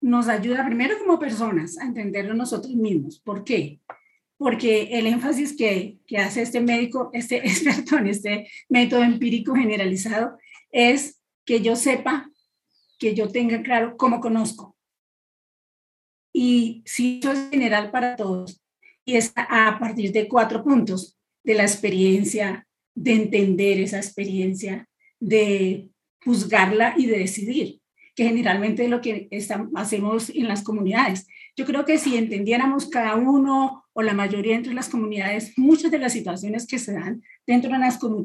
nos 0.00 0.28
ayuda 0.28 0.64
primero 0.64 0.98
como 0.98 1.18
personas 1.18 1.76
a 1.76 1.84
entenderlo 1.84 2.32
nosotros 2.32 2.74
mismos. 2.74 3.20
¿Por 3.20 3.44
qué? 3.44 3.80
Porque 4.38 4.98
el 4.98 5.06
énfasis 5.06 5.54
que, 5.54 5.98
que 6.06 6.16
hace 6.16 6.40
este 6.40 6.60
médico, 6.60 7.10
este 7.12 7.36
experto 7.46 7.98
en 7.98 8.06
este 8.06 8.48
método 8.70 9.02
empírico 9.02 9.54
generalizado, 9.54 10.38
es 10.70 11.17
que 11.48 11.62
yo 11.62 11.76
sepa, 11.76 12.30
que 12.98 13.14
yo 13.14 13.30
tenga 13.30 13.62
claro 13.62 13.96
cómo 13.96 14.20
conozco. 14.20 14.76
Y 16.30 16.82
si 16.84 17.20
eso 17.20 17.32
es 17.32 17.48
general 17.48 17.90
para 17.90 18.16
todos, 18.16 18.60
y 19.06 19.16
es 19.16 19.32
a 19.34 19.78
partir 19.80 20.12
de 20.12 20.28
cuatro 20.28 20.62
puntos, 20.62 21.16
de 21.42 21.54
la 21.54 21.62
experiencia, 21.62 22.68
de 22.94 23.14
entender 23.14 23.80
esa 23.80 23.96
experiencia, 23.96 24.86
de 25.18 25.88
juzgarla 26.22 26.92
y 26.98 27.06
de 27.06 27.18
decidir 27.20 27.80
que 28.14 28.24
generalmente 28.24 28.84
es 28.84 28.90
lo 28.90 29.00
que 29.00 29.30
hacemos 29.74 30.28
en 30.28 30.48
las 30.48 30.62
comunidades. 30.62 31.26
Yo 31.56 31.64
creo 31.64 31.86
que 31.86 31.96
si 31.96 32.18
entendiéramos 32.18 32.90
cada 32.90 33.16
uno 33.16 33.84
o 33.94 34.02
la 34.02 34.12
mayoría 34.12 34.54
entre 34.54 34.74
las 34.74 34.90
comunidades, 34.90 35.56
muchas 35.56 35.90
de 35.90 35.98
las 35.98 36.12
situaciones 36.12 36.66
que 36.66 36.78
se 36.78 36.92
dan 36.92 37.22
dentro 37.46 37.70
de 37.70 37.78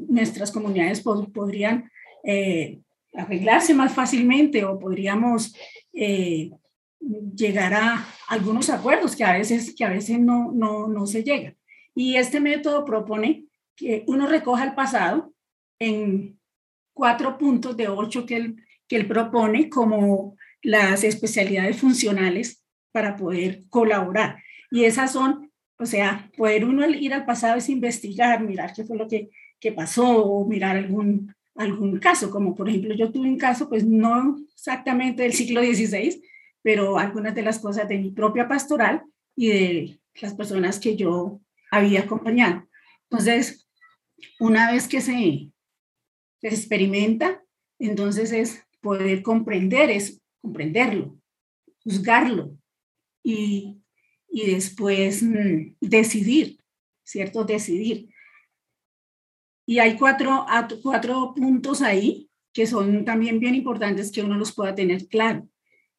nuestras 0.10 0.51
comunidades 0.51 1.01
podrían 1.01 1.89
eh, 2.25 2.82
arreglarse 3.15 3.74
más 3.74 3.93
fácilmente 3.93 4.63
o 4.65 4.79
podríamos 4.79 5.55
eh, 5.93 6.51
llegar 7.00 7.74
a 7.74 8.08
algunos 8.27 8.70
acuerdos 8.70 9.15
que 9.15 9.24
a 9.24 9.34
veces, 9.34 9.75
que 9.75 9.84
a 9.84 9.89
veces 9.89 10.20
no, 10.20 10.51
no, 10.51 10.88
no 10.88 11.05
se 11.05 11.24
llegan. 11.24 11.58
Y 11.96 12.15
este 12.15 12.39
método 12.39 12.86
propone 12.86 13.46
que 13.75 14.03
uno 14.08 14.27
recoja 14.27 14.63
el 14.63 14.74
pasado 14.74 15.34
en 15.79 16.39
cuatro 16.93 17.38
puntos 17.38 17.75
de 17.75 17.88
ocho 17.88 18.25
que 18.25 18.36
él 18.36 18.55
que 18.88 18.96
él 18.96 19.08
propone 19.08 19.70
como 19.70 20.36
las 20.62 21.03
especialidades 21.03 21.77
funcionales 21.77 22.63
para 22.91 23.15
poder 23.15 23.63
colaborar. 23.70 24.41
Y 24.72 24.86
esas 24.86 25.12
son, 25.12 25.51
o 25.77 25.86
sea, 25.86 26.29
poder 26.38 26.65
uno 26.65 26.88
ir 26.88 27.13
al 27.13 27.25
pasado 27.25 27.58
es 27.58 27.70
investigar, 27.70 28.41
mirar 28.43 28.74
qué 28.74 28.84
fue 28.84 28.98
lo 28.98 29.08
que, 29.08 29.29
que 29.60 29.72
pasó 29.72 30.24
o 30.24 30.48
mirar 30.48 30.77
algún, 30.77 31.34
algún 31.55 32.00
caso, 32.00 32.31
como 32.31 32.55
por 32.55 32.69
ejemplo 32.69 32.95
yo 32.95 33.12
tuve 33.12 33.29
un 33.29 33.38
caso, 33.38 33.69
pues 33.69 33.86
no 33.86 34.38
exactamente 34.53 35.24
del 35.24 35.33
siglo 35.33 35.62
XVI, 35.62 36.22
pero 36.62 36.98
algunas 36.98 37.36
de 37.36 37.43
las 37.43 37.60
cosas 37.60 37.88
de 37.88 37.98
mi 37.98 38.12
propia 38.12 38.48
pastoral 38.48 39.03
y 39.36 39.48
de 39.50 40.00
las 40.22 40.33
personas 40.33 40.79
que 40.79 40.95
yo 40.95 41.41
había 41.72 42.01
acompañado. 42.01 42.67
Entonces, 43.10 43.67
una 44.39 44.72
vez 44.72 44.88
que 44.88 45.01
se, 45.01 45.50
experimenta, 46.41 47.43
entonces 47.79 48.31
es 48.31 48.63
poder 48.81 49.24
comprender 49.24 49.89
es 49.89 50.22
comprenderlo, 50.41 51.17
juzgarlo 51.83 52.57
y, 53.24 53.81
y 54.29 54.51
después 54.51 55.24
mm, 55.24 55.75
decidir, 55.79 56.60
¿cierto? 57.03 57.45
Decidir. 57.45 58.12
Y 59.65 59.79
hay 59.79 59.98
cuatro, 59.98 60.46
cuatro 60.82 61.34
puntos 61.36 61.82
ahí 61.82 62.29
que 62.51 62.67
son 62.67 63.03
también 63.05 63.39
bien 63.39 63.55
importantes 63.55 64.12
que 64.12 64.22
uno 64.22 64.36
los 64.36 64.53
pueda 64.53 64.75
tener 64.75 65.08
claro. 65.08 65.48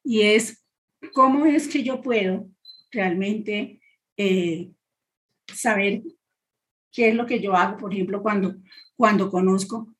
Y 0.03 0.21
es 0.21 0.65
cómo 1.13 1.45
es 1.45 1.67
que 1.67 1.83
yo 1.83 2.01
puedo 2.01 2.47
realmente 2.91 3.81
eh, 4.17 4.71
saber 5.53 6.03
qué 6.91 7.09
es 7.09 7.15
lo 7.15 7.25
que 7.25 7.41
yo 7.41 7.55
hago, 7.55 7.77
por 7.77 7.93
ejemplo, 7.93 8.21
cuando, 8.21 8.55
cuando 8.95 9.29
conozco 9.29 9.95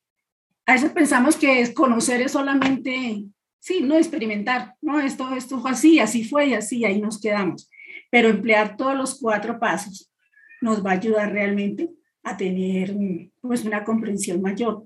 a 0.66 0.72
veces 0.72 0.90
pensamos 0.90 1.36
que 1.36 1.60
es 1.60 1.72
conocer 1.72 2.20
es 2.20 2.32
solamente, 2.32 3.24
sí, 3.60 3.80
no 3.82 3.94
experimentar, 3.94 4.74
no, 4.82 4.98
esto, 5.00 5.32
esto 5.34 5.60
fue 5.60 5.70
así, 5.70 6.00
así 6.00 6.24
fue 6.24 6.48
y 6.48 6.54
así, 6.54 6.84
ahí 6.84 7.00
nos 7.00 7.20
quedamos. 7.20 7.70
Pero 8.10 8.28
emplear 8.28 8.76
todos 8.76 8.96
los 8.96 9.18
cuatro 9.20 9.60
pasos 9.60 10.12
nos 10.60 10.84
va 10.84 10.90
a 10.90 10.94
ayudar 10.94 11.32
realmente 11.32 11.88
a 12.26 12.36
tener 12.36 12.92
pues 13.40 13.64
una 13.64 13.84
comprensión 13.84 14.42
mayor. 14.42 14.84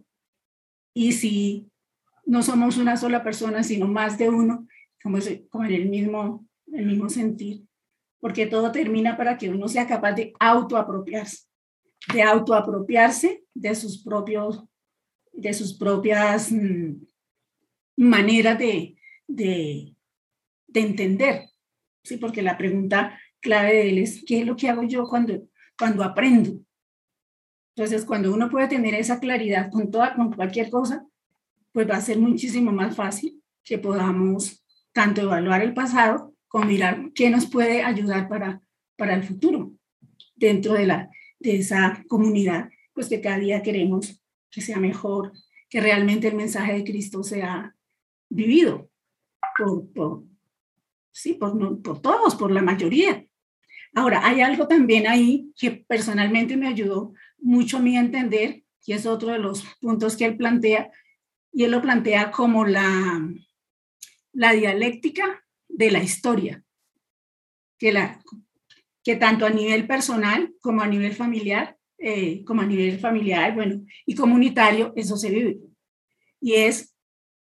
Y 0.92 1.12
si 1.12 1.70
no 2.26 2.42
somos 2.42 2.76
una 2.76 2.98
sola 2.98 3.24
persona, 3.24 3.62
sino 3.62 3.88
más 3.88 4.18
de 4.18 4.28
uno, 4.28 4.68
como, 5.02 5.16
como 5.48 5.64
en 5.64 5.72
el 5.72 5.88
mismo, 5.88 6.46
el 6.70 6.84
mismo 6.84 7.08
sentir, 7.08 7.64
porque 8.20 8.44
todo 8.44 8.70
termina 8.70 9.16
para 9.16 9.38
que 9.38 9.48
uno 9.48 9.68
sea 9.68 9.86
capaz 9.86 10.12
de 10.12 10.34
autoapropiarse, 10.38 11.46
de 12.12 12.22
autoapropiarse 12.22 13.42
de 13.54 13.74
sus 13.74 14.04
propios 14.04 14.62
de 15.32 15.54
sus 15.54 15.72
propias 15.78 16.52
mm, 16.52 16.96
maneras 17.96 18.58
de, 18.58 18.98
de, 19.26 19.94
de, 20.66 20.80
entender. 20.80 21.48
Sí, 22.02 22.18
porque 22.18 22.42
la 22.42 22.58
pregunta 22.58 23.18
clave 23.40 23.72
de 23.72 23.88
él 23.88 23.98
es, 23.98 24.22
¿qué 24.26 24.40
es 24.40 24.46
lo 24.46 24.56
que 24.56 24.68
hago 24.68 24.82
yo 24.82 25.08
cuando, 25.08 25.48
cuando 25.78 26.02
aprendo? 26.04 26.60
Entonces, 27.80 28.04
cuando 28.04 28.34
uno 28.34 28.50
puede 28.50 28.68
tener 28.68 28.92
esa 28.92 29.20
claridad 29.20 29.70
con, 29.70 29.90
toda, 29.90 30.14
con 30.14 30.30
cualquier 30.34 30.68
cosa, 30.68 31.06
pues 31.72 31.88
va 31.88 31.96
a 31.96 32.02
ser 32.02 32.18
muchísimo 32.18 32.72
más 32.72 32.94
fácil 32.94 33.42
que 33.64 33.78
podamos 33.78 34.62
tanto 34.92 35.22
evaluar 35.22 35.62
el 35.62 35.72
pasado 35.72 36.34
como 36.46 36.66
mirar 36.66 37.10
qué 37.14 37.30
nos 37.30 37.46
puede 37.46 37.82
ayudar 37.82 38.28
para, 38.28 38.60
para 38.98 39.14
el 39.14 39.22
futuro 39.22 39.72
dentro 40.36 40.74
de, 40.74 40.88
la, 40.88 41.08
de 41.38 41.56
esa 41.56 42.04
comunidad, 42.06 42.68
pues 42.92 43.08
que 43.08 43.22
cada 43.22 43.38
día 43.38 43.62
queremos 43.62 44.22
que 44.50 44.60
sea 44.60 44.78
mejor, 44.78 45.32
que 45.70 45.80
realmente 45.80 46.28
el 46.28 46.36
mensaje 46.36 46.74
de 46.74 46.84
Cristo 46.84 47.22
sea 47.22 47.74
vivido 48.28 48.90
por, 49.94 50.22
sí, 51.12 51.32
por, 51.32 51.80
por 51.80 52.02
todos, 52.02 52.34
por 52.34 52.50
la 52.50 52.60
mayoría. 52.60 53.24
Ahora, 53.94 54.26
hay 54.26 54.40
algo 54.40 54.68
también 54.68 55.06
ahí 55.06 55.52
que 55.58 55.70
personalmente 55.70 56.56
me 56.56 56.68
ayudó 56.68 57.12
mucho 57.38 57.78
a 57.78 57.80
mí 57.80 57.96
a 57.96 58.00
entender 58.00 58.62
y 58.86 58.92
es 58.92 59.06
otro 59.06 59.28
de 59.28 59.38
los 59.38 59.64
puntos 59.80 60.16
que 60.16 60.24
él 60.24 60.36
plantea, 60.36 60.90
y 61.52 61.64
él 61.64 61.70
lo 61.70 61.82
plantea 61.82 62.30
como 62.30 62.64
la, 62.64 63.20
la 64.32 64.52
dialéctica 64.52 65.44
de 65.68 65.90
la 65.90 66.02
historia, 66.02 66.64
que, 67.78 67.92
la, 67.92 68.22
que 69.04 69.16
tanto 69.16 69.46
a 69.46 69.50
nivel 69.50 69.86
personal 69.86 70.54
como 70.60 70.82
a 70.82 70.86
nivel 70.86 71.14
familiar, 71.14 71.76
eh, 71.98 72.44
como 72.44 72.62
a 72.62 72.66
nivel 72.66 72.98
familiar, 72.98 73.54
bueno, 73.54 73.82
y 74.06 74.14
comunitario, 74.14 74.92
eso 74.96 75.16
se 75.16 75.30
vive. 75.30 75.60
Y 76.40 76.54
es 76.54 76.94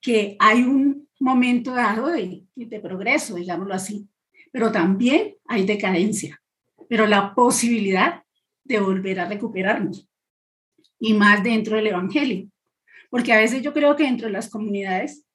que 0.02 0.36
hay 0.40 0.62
un 0.62 1.10
momento 1.20 1.74
dado 1.74 2.08
de, 2.08 2.44
de 2.56 2.80
progreso, 2.80 3.36
digámoslo 3.36 3.74
así, 3.74 4.08
pero 4.54 4.72
también 4.72 5.36
hay 5.48 5.66
decadencia, 5.66 6.40
pero 6.88 7.08
la 7.08 7.34
posibilidad 7.34 8.24
de 8.64 8.80
volver 8.80 9.20
a 9.20 9.28
recuperarnos, 9.28 10.08
y 11.00 11.14
más 11.14 11.44
dentro 11.44 11.76
del 11.76 11.88
Evangelio, 11.88 12.50
porque 13.10 13.34
a 13.34 13.40
veces 13.40 13.64
yo 13.64 13.74
creo 13.74 13.96
que 13.96 14.04
dentro 14.04 14.28
de 14.28 14.34
las 14.34 14.50
comunidades 14.50 15.26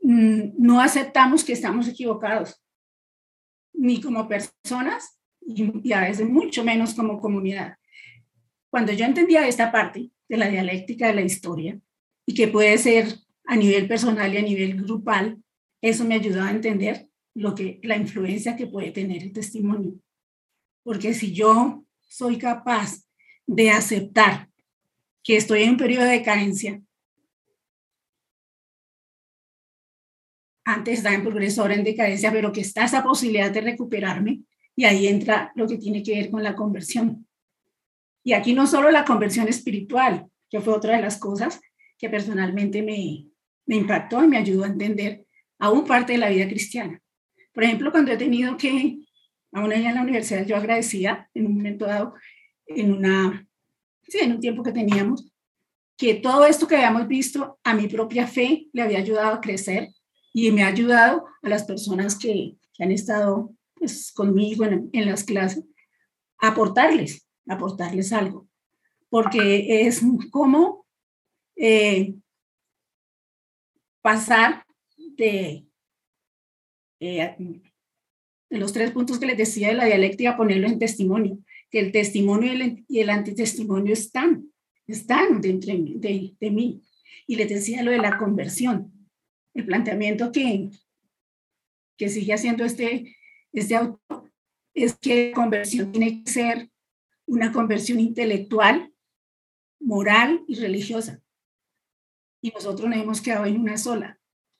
mm, 0.00 0.54
no 0.56 0.80
aceptamos 0.80 1.44
que 1.44 1.52
estamos 1.52 1.86
equivocados, 1.86 2.58
ni 3.74 4.00
como 4.00 4.26
personas 4.28 5.20
y, 5.46 5.92
a 5.92 6.00
veces 6.00 6.26
mucho 6.26 6.64
menos 6.64 6.94
como 6.94 7.20
comunidad. 7.20 7.76
Cuando 8.70 8.92
yo 8.92 9.04
entendía 9.04 9.46
esta 9.46 9.70
parte 9.70 10.10
de 10.28 10.36
la 10.38 10.48
dialéctica 10.48 11.08
de 11.08 11.14
la 11.14 11.20
historia 11.20 11.78
y 12.24 12.34
que 12.34 12.48
puede 12.48 12.78
ser 12.78 13.08
a 13.44 13.56
nivel 13.56 13.86
personal 13.86 14.32
y 14.32 14.38
a 14.38 14.42
nivel 14.42 14.82
grupal, 14.82 15.42
eso 15.82 16.04
me 16.04 16.14
ayudó 16.14 16.42
a 16.42 16.50
entender 16.50 17.10
lo 17.34 17.54
que 17.54 17.80
la 17.82 17.96
influencia 17.96 18.56
que 18.56 18.66
puede 18.66 18.92
tener 18.92 19.22
el 19.22 19.32
testimonio. 19.32 19.94
Porque 20.82 21.14
si 21.14 21.32
yo 21.32 21.84
soy 22.00 22.38
capaz 22.38 23.04
de 23.46 23.70
aceptar 23.70 24.48
que 25.22 25.36
estoy 25.36 25.62
en 25.62 25.70
un 25.70 25.76
periodo 25.76 26.04
de 26.04 26.22
carencia, 26.22 26.80
antes 30.64 30.98
estaba 30.98 31.14
en 31.14 31.22
progreso, 31.22 31.62
ahora 31.62 31.74
en 31.74 31.84
decadencia, 31.84 32.32
pero 32.32 32.52
que 32.52 32.60
está 32.60 32.84
esa 32.84 33.02
posibilidad 33.02 33.50
de 33.50 33.60
recuperarme 33.60 34.42
y 34.76 34.84
ahí 34.84 35.06
entra 35.06 35.52
lo 35.54 35.68
que 35.68 35.78
tiene 35.78 36.02
que 36.02 36.14
ver 36.14 36.30
con 36.30 36.42
la 36.42 36.54
conversión. 36.54 37.26
Y 38.22 38.32
aquí 38.32 38.54
no 38.54 38.66
solo 38.66 38.90
la 38.90 39.04
conversión 39.04 39.48
espiritual, 39.48 40.26
que 40.48 40.60
fue 40.60 40.72
otra 40.72 40.96
de 40.96 41.02
las 41.02 41.18
cosas 41.18 41.60
que 41.98 42.08
personalmente 42.08 42.82
me, 42.82 43.28
me 43.66 43.76
impactó 43.76 44.24
y 44.24 44.28
me 44.28 44.38
ayudó 44.38 44.64
a 44.64 44.68
entender 44.68 45.26
aún 45.58 45.84
parte 45.84 46.14
de 46.14 46.18
la 46.18 46.30
vida 46.30 46.48
cristiana. 46.48 47.00
Por 47.54 47.64
ejemplo, 47.64 47.90
cuando 47.90 48.12
he 48.12 48.16
tenido 48.16 48.56
que, 48.56 48.98
aún 49.52 49.72
allá 49.72 49.88
en 49.90 49.94
la 49.94 50.02
universidad, 50.02 50.44
yo 50.44 50.56
agradecía 50.56 51.30
en 51.32 51.46
un 51.46 51.54
momento 51.56 51.86
dado, 51.86 52.14
en 52.66 52.92
una, 52.92 53.46
sí, 54.02 54.18
en 54.20 54.32
un 54.32 54.40
tiempo 54.40 54.62
que 54.62 54.72
teníamos, 54.72 55.32
que 55.96 56.14
todo 56.14 56.44
esto 56.44 56.66
que 56.66 56.74
habíamos 56.74 57.06
visto 57.06 57.58
a 57.62 57.72
mi 57.74 57.86
propia 57.86 58.26
fe 58.26 58.68
le 58.72 58.82
había 58.82 58.98
ayudado 58.98 59.34
a 59.34 59.40
crecer 59.40 59.90
y 60.32 60.50
me 60.50 60.64
ha 60.64 60.68
ayudado 60.68 61.26
a 61.42 61.48
las 61.48 61.62
personas 61.64 62.18
que, 62.18 62.56
han 62.80 62.90
estado 62.90 63.54
pues, 63.74 64.10
conmigo 64.10 64.64
en, 64.64 64.90
en, 64.92 65.06
las 65.06 65.22
clases 65.22 65.64
a 66.40 66.48
aportarles, 66.48 67.24
aportarles 67.46 68.12
algo, 68.12 68.48
porque 69.08 69.86
es 69.86 70.02
como 70.32 70.84
eh, 71.54 72.14
pasar 74.02 74.66
de, 75.16 75.64
eh, 77.00 77.36
de 78.50 78.58
los 78.58 78.72
tres 78.72 78.90
puntos 78.92 79.18
que 79.18 79.26
les 79.26 79.38
decía 79.38 79.68
de 79.68 79.74
la 79.74 79.86
dialéctica, 79.86 80.36
ponerlo 80.36 80.66
en 80.66 80.78
testimonio, 80.78 81.38
que 81.70 81.80
el 81.80 81.92
testimonio 81.92 82.52
y 82.52 82.60
el, 82.60 82.84
y 82.88 83.00
el 83.00 83.10
antitestimonio 83.10 83.92
están, 83.92 84.52
están 84.86 85.40
dentro 85.40 85.72
de, 85.74 86.34
de 86.38 86.50
mí. 86.50 86.82
Y 87.26 87.36
les 87.36 87.48
decía 87.48 87.82
lo 87.82 87.90
de 87.90 87.98
la 87.98 88.18
conversión 88.18 88.94
el 89.54 89.64
planteamiento 89.64 90.32
que, 90.32 90.70
que 91.96 92.08
sigue 92.08 92.34
haciendo 92.34 92.64
este, 92.64 93.16
este 93.52 93.76
autor 93.76 94.32
es 94.74 94.96
que 94.96 95.30
la 95.30 95.34
conversión 95.34 95.92
tiene 95.92 96.24
que 96.24 96.30
ser 96.30 96.70
una 97.26 97.52
conversión 97.52 98.00
intelectual, 98.00 98.92
moral 99.80 100.44
y 100.48 100.56
religiosa. 100.56 101.22
Y 102.42 102.50
nosotros 102.50 102.90
nos 102.90 102.98
hemos 102.98 103.20
quedado 103.20 103.46
en 103.46 103.60
una 103.60 103.78
sola. 103.78 104.18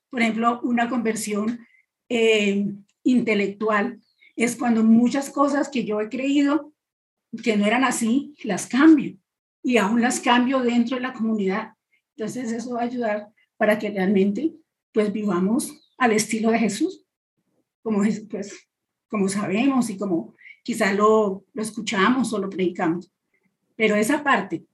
Por 0.09 0.23
ejemplo, 0.23 0.61
una 0.62 0.88
conversión 0.88 1.66
eh, 2.09 2.67
intelectual 3.03 4.01
es 4.37 4.57
cuando 4.57 4.83
muchas 4.83 5.31
cosas 5.31 5.69
que 5.69 5.85
yo 5.85 6.01
he 6.01 6.09
creído 6.09 6.73
que 7.43 7.57
no 7.57 7.67
eran 7.67 7.85
así, 7.85 8.35
las 8.45 8.67
cambio. 8.67 9.17
Y 9.62 9.79
aún 9.79 10.01
las 10.01 10.21
cambio 10.21 10.61
dentro 10.61 10.97
de 10.97 11.03
la 11.03 11.12
comunidad. 11.12 11.73
Entonces 12.17 12.53
eso 12.53 12.75
va 12.75 12.81
a 12.81 12.85
ayudar 12.85 13.29
para 13.57 13.79
que 13.79 13.90
realmente 13.90 14.53
pues 14.93 15.12
vivamos 15.12 15.73
al 15.99 16.12
estilo 16.12 16.51
de 16.51 16.59
Jesús, 16.59 17.05
como, 17.83 18.03
pues, 18.31 18.69
como 19.09 19.29
sabemos 19.29 19.90
y 19.90 19.99
como 19.99 20.35
quizá 20.62 20.93
lo, 20.93 21.45
lo 21.53 21.62
escuchamos 21.62 22.33
o 22.33 22.38
lo 22.38 22.49
predicamos. 22.49 23.11
Pero 23.77 23.97
esa 23.97 24.23
parte 24.23 24.64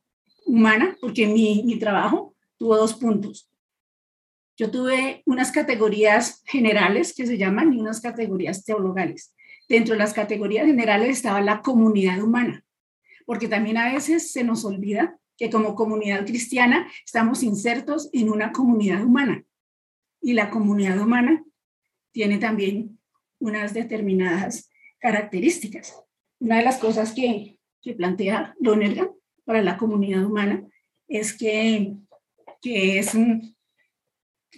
humana, 0.45 0.97
porque 1.01 1.27
mi, 1.27 1.63
mi 1.65 1.79
trabajo 1.79 2.35
tuvo 2.59 2.77
dos 2.77 2.95
puntos. 2.95 3.50
Yo 4.61 4.71
tuve 4.71 5.23
unas 5.25 5.53
categorías 5.53 6.43
generales 6.45 7.15
que 7.15 7.27
se 7.27 7.39
llaman 7.39 7.73
y 7.73 7.81
unas 7.81 8.03
categorías 8.03 8.63
teologales. 8.63 9.35
Dentro 9.71 9.95
de 9.95 9.99
las 9.99 10.13
categorías 10.13 10.67
generales 10.67 11.17
estaba 11.17 11.41
la 11.41 11.63
comunidad 11.63 12.23
humana, 12.23 12.63
porque 13.25 13.49
también 13.49 13.79
a 13.79 13.91
veces 13.91 14.33
se 14.33 14.45
nos 14.45 14.67
olvida 14.67 15.19
que 15.39 15.49
como 15.49 15.75
comunidad 15.75 16.27
cristiana 16.27 16.87
estamos 17.07 17.43
insertos 17.43 18.11
en 18.13 18.29
una 18.29 18.53
comunidad 18.53 19.03
humana 19.03 19.43
y 20.21 20.35
la 20.35 20.51
comunidad 20.51 21.01
humana 21.01 21.43
tiene 22.13 22.37
también 22.37 23.01
unas 23.39 23.73
determinadas 23.73 24.69
características. 24.99 25.95
Una 26.39 26.59
de 26.59 26.65
las 26.65 26.77
cosas 26.77 27.15
que, 27.15 27.59
que 27.81 27.95
plantea 27.95 28.55
Lonergan 28.61 29.09
para 29.47 29.63
la 29.63 29.79
comunidad 29.79 30.23
humana 30.23 30.69
es 31.09 31.33
que, 31.33 31.95
que, 32.61 32.99
es 32.99 33.15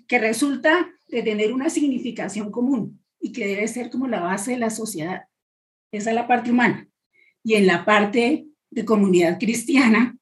que 0.07 0.19
resulta 0.19 0.91
de 1.09 1.23
tener 1.23 1.53
una 1.53 1.71
significación 1.71 2.51
común 2.51 3.03
y 3.21 3.33
que 3.33 3.47
debe 3.47 3.69
ser 3.69 3.91
como 3.91 4.09
la 4.09 4.21
base 4.21 4.53
de 4.53 4.59
la 4.59 4.71
sociedad. 4.71 5.25
Esa 5.93 6.11
es 6.11 6.17
la 6.17 6.27
parte 6.27 6.51
humana. 6.51 6.89
Y 7.45 7.55
en 7.55 7.67
la 7.67 7.85
parte 7.85 8.47
de 8.71 8.85
comunidad 8.85 9.39
cristiana, 9.39 10.17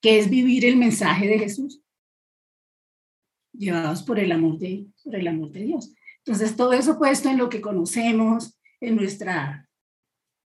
que 0.00 0.18
es 0.18 0.30
vivir 0.30 0.64
el 0.64 0.76
mensaje 0.76 1.26
de 1.26 1.38
Jesús 1.38 1.80
llevados 3.52 4.02
por 4.02 4.18
el 4.18 4.32
amor 4.32 4.58
de, 4.58 4.86
por 5.02 5.14
el 5.14 5.28
amor 5.28 5.50
de 5.52 5.64
Dios. 5.64 5.94
Entonces, 6.18 6.56
todo 6.56 6.72
eso 6.72 6.98
puesto 6.98 7.28
en 7.28 7.38
lo 7.38 7.48
que 7.48 7.60
conocemos, 7.60 8.58
en 8.80 8.96
nuestra 8.96 9.68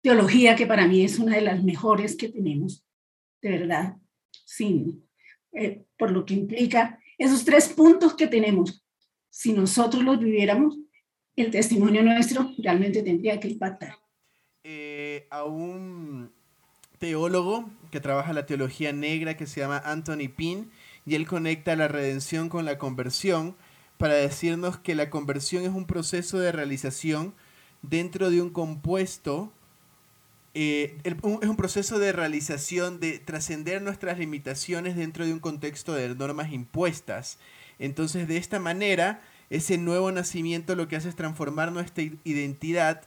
teología, 0.03 0.55
que 0.55 0.67
para 0.67 0.87
mí 0.87 1.03
es 1.03 1.19
una 1.19 1.37
de 1.37 1.43
las 1.43 1.63
mejores 1.65 2.17
que 2.17 2.29
tenemos, 2.29 2.87
de 3.43 3.51
verdad, 3.51 3.97
sin, 4.45 5.09
eh, 5.53 5.85
por 5.97 6.11
lo 6.11 6.25
que 6.25 6.35
implica 6.35 7.01
esos 7.19 7.45
tres 7.45 7.69
puntos 7.69 8.15
que 8.15 8.27
tenemos. 8.27 8.85
Si 9.31 9.53
nosotros 9.53 10.03
los 10.03 10.19
viviéramos, 10.19 10.77
el 11.37 11.51
testimonio 11.51 12.03
nuestro 12.03 12.53
realmente 12.59 13.03
tendría 13.03 13.41
que 13.41 13.49
impactar. 13.49 13.97
Eh, 14.63 15.27
a 15.31 15.45
un 15.45 16.33
teólogo 16.99 17.69
que 17.91 18.01
trabaja 18.01 18.33
la 18.33 18.47
teología 18.47 18.93
negra 18.93 19.37
que 19.37 19.47
se 19.47 19.61
llama 19.61 19.83
Anthony 19.85 20.29
Pinn, 20.35 20.71
y 21.07 21.17
él 21.17 21.27
conecta 21.27 21.77
la 21.77 21.89
redención 21.89 22.49
con 22.49 22.65
la 22.65 22.79
conversión 22.79 23.57
para 23.99 24.15
decirnos 24.15 24.79
que 24.79 24.95
la 24.95 25.11
conversión 25.11 25.65
es 25.65 25.71
un 25.71 25.87
proceso 25.87 26.39
de 26.39 26.53
realización 26.53 27.35
dentro 27.83 28.31
de 28.31 28.41
un 28.41 28.51
compuesto, 28.51 29.53
eh, 30.55 30.97
es 31.03 31.15
un 31.23 31.57
proceso 31.57 31.99
de 31.99 32.13
realización 32.13 33.01
de 33.01 33.19
trascender 33.19 33.83
nuestras 33.83 34.19
limitaciones 34.19 34.95
dentro 34.97 35.27
de 35.27 35.33
un 35.33 35.41
contexto 35.41 35.95
de 35.95 36.15
normas 36.15 36.53
impuestas. 36.53 37.39
Entonces, 37.81 38.29
de 38.29 38.37
esta 38.37 38.61
manera, 38.61 39.21
ese 39.51 39.79
nuevo 39.79 40.13
nacimiento 40.13 40.77
lo 40.77 40.87
que 40.87 40.97
hace 40.97 41.09
es 41.09 41.17
transformar 41.17 41.73
nuestra 41.73 42.05
identidad, 42.23 43.03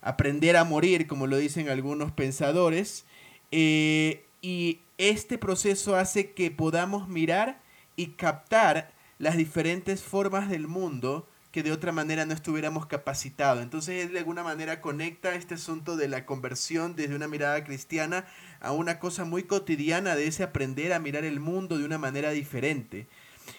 aprender 0.00 0.56
a 0.56 0.64
morir, 0.64 1.06
como 1.06 1.26
lo 1.28 1.36
dicen 1.36 1.68
algunos 1.68 2.10
pensadores, 2.12 3.04
eh, 3.52 4.24
y 4.42 4.80
este 4.98 5.38
proceso 5.38 5.96
hace 5.96 6.32
que 6.32 6.50
podamos 6.50 7.08
mirar 7.08 7.60
y 7.96 8.08
captar 8.08 8.92
las 9.18 9.36
diferentes 9.36 10.02
formas 10.02 10.48
del 10.48 10.66
mundo 10.66 11.28
que 11.58 11.64
de 11.64 11.72
otra 11.72 11.90
manera 11.90 12.24
no 12.24 12.34
estuviéramos 12.34 12.86
capacitados. 12.86 13.64
Entonces 13.64 14.06
él 14.06 14.12
de 14.12 14.20
alguna 14.20 14.44
manera 14.44 14.80
conecta 14.80 15.34
este 15.34 15.54
asunto 15.54 15.96
de 15.96 16.06
la 16.06 16.24
conversión 16.24 16.94
desde 16.94 17.16
una 17.16 17.26
mirada 17.26 17.64
cristiana 17.64 18.26
a 18.60 18.70
una 18.70 19.00
cosa 19.00 19.24
muy 19.24 19.42
cotidiana 19.42 20.14
de 20.14 20.28
ese 20.28 20.44
aprender 20.44 20.92
a 20.92 21.00
mirar 21.00 21.24
el 21.24 21.40
mundo 21.40 21.76
de 21.76 21.84
una 21.84 21.98
manera 21.98 22.30
diferente. 22.30 23.08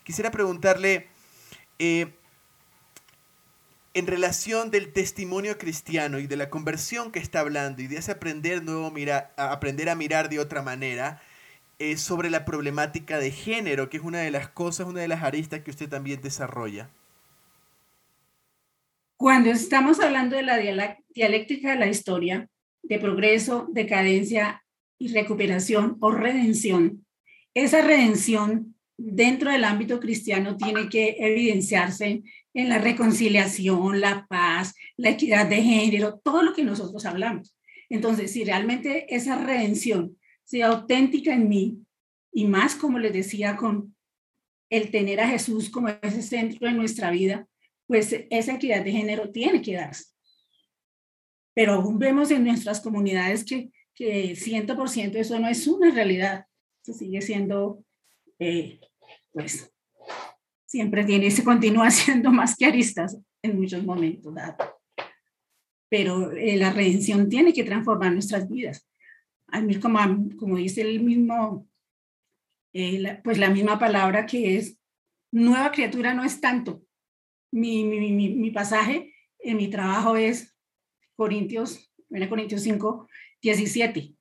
Quisiera 0.06 0.32
preguntarle, 0.32 1.10
eh, 1.78 2.14
en 3.94 4.08
relación 4.08 4.72
del 4.72 4.94
testimonio 4.94 5.58
cristiano 5.58 6.20
y 6.20 6.28
de 6.28 6.38
la 6.38 6.50
conversión 6.50 7.12
que 7.12 7.20
está 7.20 7.42
hablando 7.42 7.82
y 7.82 7.88
de 7.88 7.98
ese 7.98 8.14
aprender 8.14 8.64
nuevo 8.64 8.92
mira, 8.92 9.34
a 9.36 9.52
aprender 9.52 9.90
a 9.90 9.96
mirar 9.96 10.30
de 10.30 10.40
otra 10.40 10.62
manera, 10.62 11.22
eh, 11.80 11.98
sobre 11.98 12.30
la 12.30 12.46
problemática 12.46 13.20
de 13.20 13.32
género, 13.32 13.90
que 13.90 13.98
es 13.98 14.04
una 14.04 14.20
de 14.20 14.32
las 14.32 14.48
cosas, 14.48 14.88
una 14.88 15.02
de 15.02 15.10
las 15.10 15.22
aristas 15.22 15.64
que 15.64 15.72
usted 15.72 15.90
también 15.90 16.22
desarrolla. 16.22 16.90
Cuando 19.20 19.52
estamos 19.52 20.00
hablando 20.00 20.38
de 20.38 20.44
la 20.44 20.58
dialéctica 21.10 21.72
de 21.72 21.76
la 21.78 21.90
historia, 21.90 22.48
de 22.82 23.00
progreso, 23.00 23.68
decadencia 23.70 24.64
y 24.98 25.10
recuperación 25.10 25.98
o 26.00 26.12
redención, 26.12 27.06
esa 27.54 27.82
redención 27.82 28.76
dentro 28.98 29.52
del 29.52 29.66
ámbito 29.66 30.00
cristiano 30.00 30.56
tiene 30.56 30.88
que 30.88 31.18
evidenciarse 31.20 32.24
en 32.54 32.70
la 32.70 32.78
reconciliación, 32.78 34.00
la 34.00 34.26
paz, 34.26 34.74
la 34.96 35.10
equidad 35.10 35.50
de 35.50 35.64
género, 35.64 36.22
todo 36.24 36.42
lo 36.42 36.54
que 36.54 36.64
nosotros 36.64 37.06
hablamos. 37.06 37.58
Entonces, 37.90 38.32
si 38.32 38.46
realmente 38.46 39.14
esa 39.14 39.38
redención 39.38 40.18
sea 40.46 40.68
auténtica 40.68 41.34
en 41.34 41.50
mí, 41.50 41.78
y 42.32 42.46
más 42.46 42.74
como 42.74 43.00
les 43.00 43.12
decía, 43.12 43.58
con 43.58 43.94
el 44.70 44.92
tener 44.92 45.20
a 45.20 45.28
Jesús 45.28 45.70
como 45.70 45.90
ese 45.90 46.22
centro 46.22 46.70
de 46.70 46.74
nuestra 46.74 47.12
vida, 47.12 47.46
pues 47.89 48.15
esa 48.30 48.54
equidad 48.54 48.86
de 48.86 48.91
género 48.91 49.32
tiene 49.32 49.63
que 49.63 49.73
darse. 49.73 50.13
Pero 51.56 51.73
aún 51.73 51.97
vemos 51.97 52.30
en 52.30 52.43
nuestras 52.43 52.82
comunidades 52.82 53.43
que, 53.43 53.71
que 53.95 54.36
100% 54.36 55.15
eso 55.15 55.39
no 55.39 55.47
es 55.47 55.65
una 55.65 55.89
realidad. 55.89 56.45
Se 56.84 56.93
sigue 56.93 57.19
siendo, 57.23 57.84
eh, 58.38 58.80
pues, 59.32 59.73
siempre 60.67 61.04
tiene, 61.04 61.32
se 61.32 61.43
continúa 61.43 61.89
siendo 61.91 62.30
más 62.30 62.56
que 62.56 62.67
aristas 62.67 63.17
en 63.41 63.60
muchos 63.60 63.84
momentos. 63.84 64.36
Pero 65.89 66.32
eh, 66.34 66.58
la 66.58 66.71
redención 66.71 67.28
tiene 67.28 67.54
que 67.54 67.63
transformar 67.63 68.13
nuestras 68.13 68.47
vidas. 68.47 68.88
A 69.47 69.62
mí, 69.62 69.80
como, 69.80 69.99
como 70.38 70.58
dice 70.58 70.82
el 70.82 71.02
mismo, 71.02 71.67
eh, 72.71 73.19
pues 73.23 73.39
la 73.39 73.49
misma 73.49 73.80
palabra 73.80 74.28
que 74.28 74.58
es, 74.58 74.78
nueva 75.32 75.71
criatura 75.71 76.13
no 76.13 76.23
es 76.23 76.39
tanto, 76.39 76.84
mi, 77.52 77.84
mi, 77.84 78.12
mi, 78.12 78.30
mi 78.30 78.52
pasaje 78.52 79.14
en 79.40 79.58
mi 79.58 79.70
trabajo 79.70 80.16
es 80.16 80.56
Corintios, 81.16 81.92
1 82.10 82.30
Corintios 82.30 82.62
5, 82.62 83.08
17, 83.42 84.14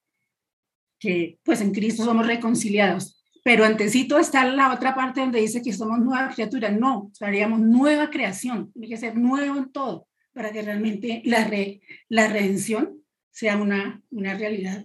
que 0.99 1.39
pues 1.43 1.61
en 1.61 1.73
Cristo 1.73 2.05
somos 2.05 2.27
reconciliados. 2.27 3.23
Pero 3.45 3.65
antesito 3.65 4.19
está 4.19 4.45
la 4.45 4.75
otra 4.75 4.95
parte 4.95 5.21
donde 5.21 5.41
dice 5.41 5.63
que 5.63 5.73
somos 5.73 6.01
nueva 6.01 6.29
criatura. 6.35 6.71
No, 6.71 7.11
haríamos 7.21 7.61
nueva 7.61 8.11
creación. 8.11 8.73
Tiene 8.73 8.89
que 8.89 8.97
ser 8.97 9.17
nuevo 9.17 9.57
en 9.57 9.73
todo 9.73 10.09
para 10.33 10.53
que 10.53 10.63
realmente 10.63 11.23
la, 11.25 11.45
re, 11.45 11.81
la 12.09 12.29
redención 12.29 13.03
sea 13.31 13.57
una, 13.57 14.03
una 14.11 14.35
realidad 14.35 14.85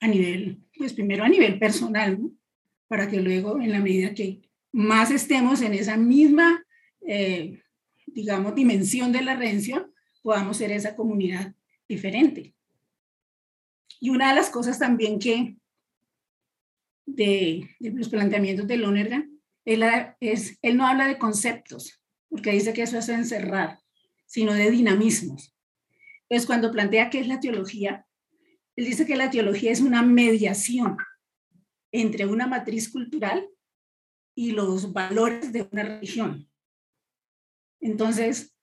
a 0.00 0.08
nivel, 0.08 0.58
pues 0.76 0.92
primero 0.92 1.24
a 1.24 1.28
nivel 1.28 1.58
personal, 1.58 2.18
para 2.88 3.08
que 3.08 3.20
luego 3.20 3.60
en 3.60 3.72
la 3.72 3.80
medida 3.80 4.14
que 4.14 4.42
más 4.72 5.10
estemos 5.10 5.62
en 5.62 5.74
esa 5.74 5.96
misma 5.96 6.64
eh, 7.06 7.61
digamos, 8.14 8.54
dimensión 8.54 9.12
de 9.12 9.22
la 9.22 9.36
redención, 9.36 9.92
podamos 10.22 10.56
ser 10.56 10.72
esa 10.72 10.94
comunidad 10.94 11.54
diferente. 11.88 12.54
Y 14.00 14.10
una 14.10 14.30
de 14.30 14.36
las 14.36 14.50
cosas 14.50 14.78
también 14.78 15.18
que 15.18 15.56
de, 17.06 17.68
los 17.80 18.08
planteamientos 18.08 18.66
de 18.66 18.76
Lonergan 18.76 19.40
es, 19.64 20.58
él 20.62 20.76
no 20.76 20.86
habla 20.86 21.06
de 21.06 21.18
conceptos, 21.18 22.02
porque 22.28 22.52
dice 22.52 22.72
que 22.72 22.82
eso 22.82 22.98
es 22.98 23.08
encerrar, 23.08 23.78
sino 24.26 24.54
de 24.54 24.70
dinamismos. 24.70 25.54
Entonces, 26.28 26.46
cuando 26.46 26.72
plantea 26.72 27.10
qué 27.10 27.20
es 27.20 27.28
la 27.28 27.40
teología, 27.40 28.06
él 28.76 28.86
dice 28.86 29.06
que 29.06 29.16
la 29.16 29.30
teología 29.30 29.70
es 29.70 29.80
una 29.80 30.02
mediación 30.02 30.96
entre 31.92 32.26
una 32.26 32.46
matriz 32.46 32.90
cultural 32.90 33.46
y 34.34 34.52
los 34.52 34.92
valores 34.92 35.52
de 35.52 35.68
una 35.70 35.82
religión. 35.82 36.48
Entonces, 37.82 38.54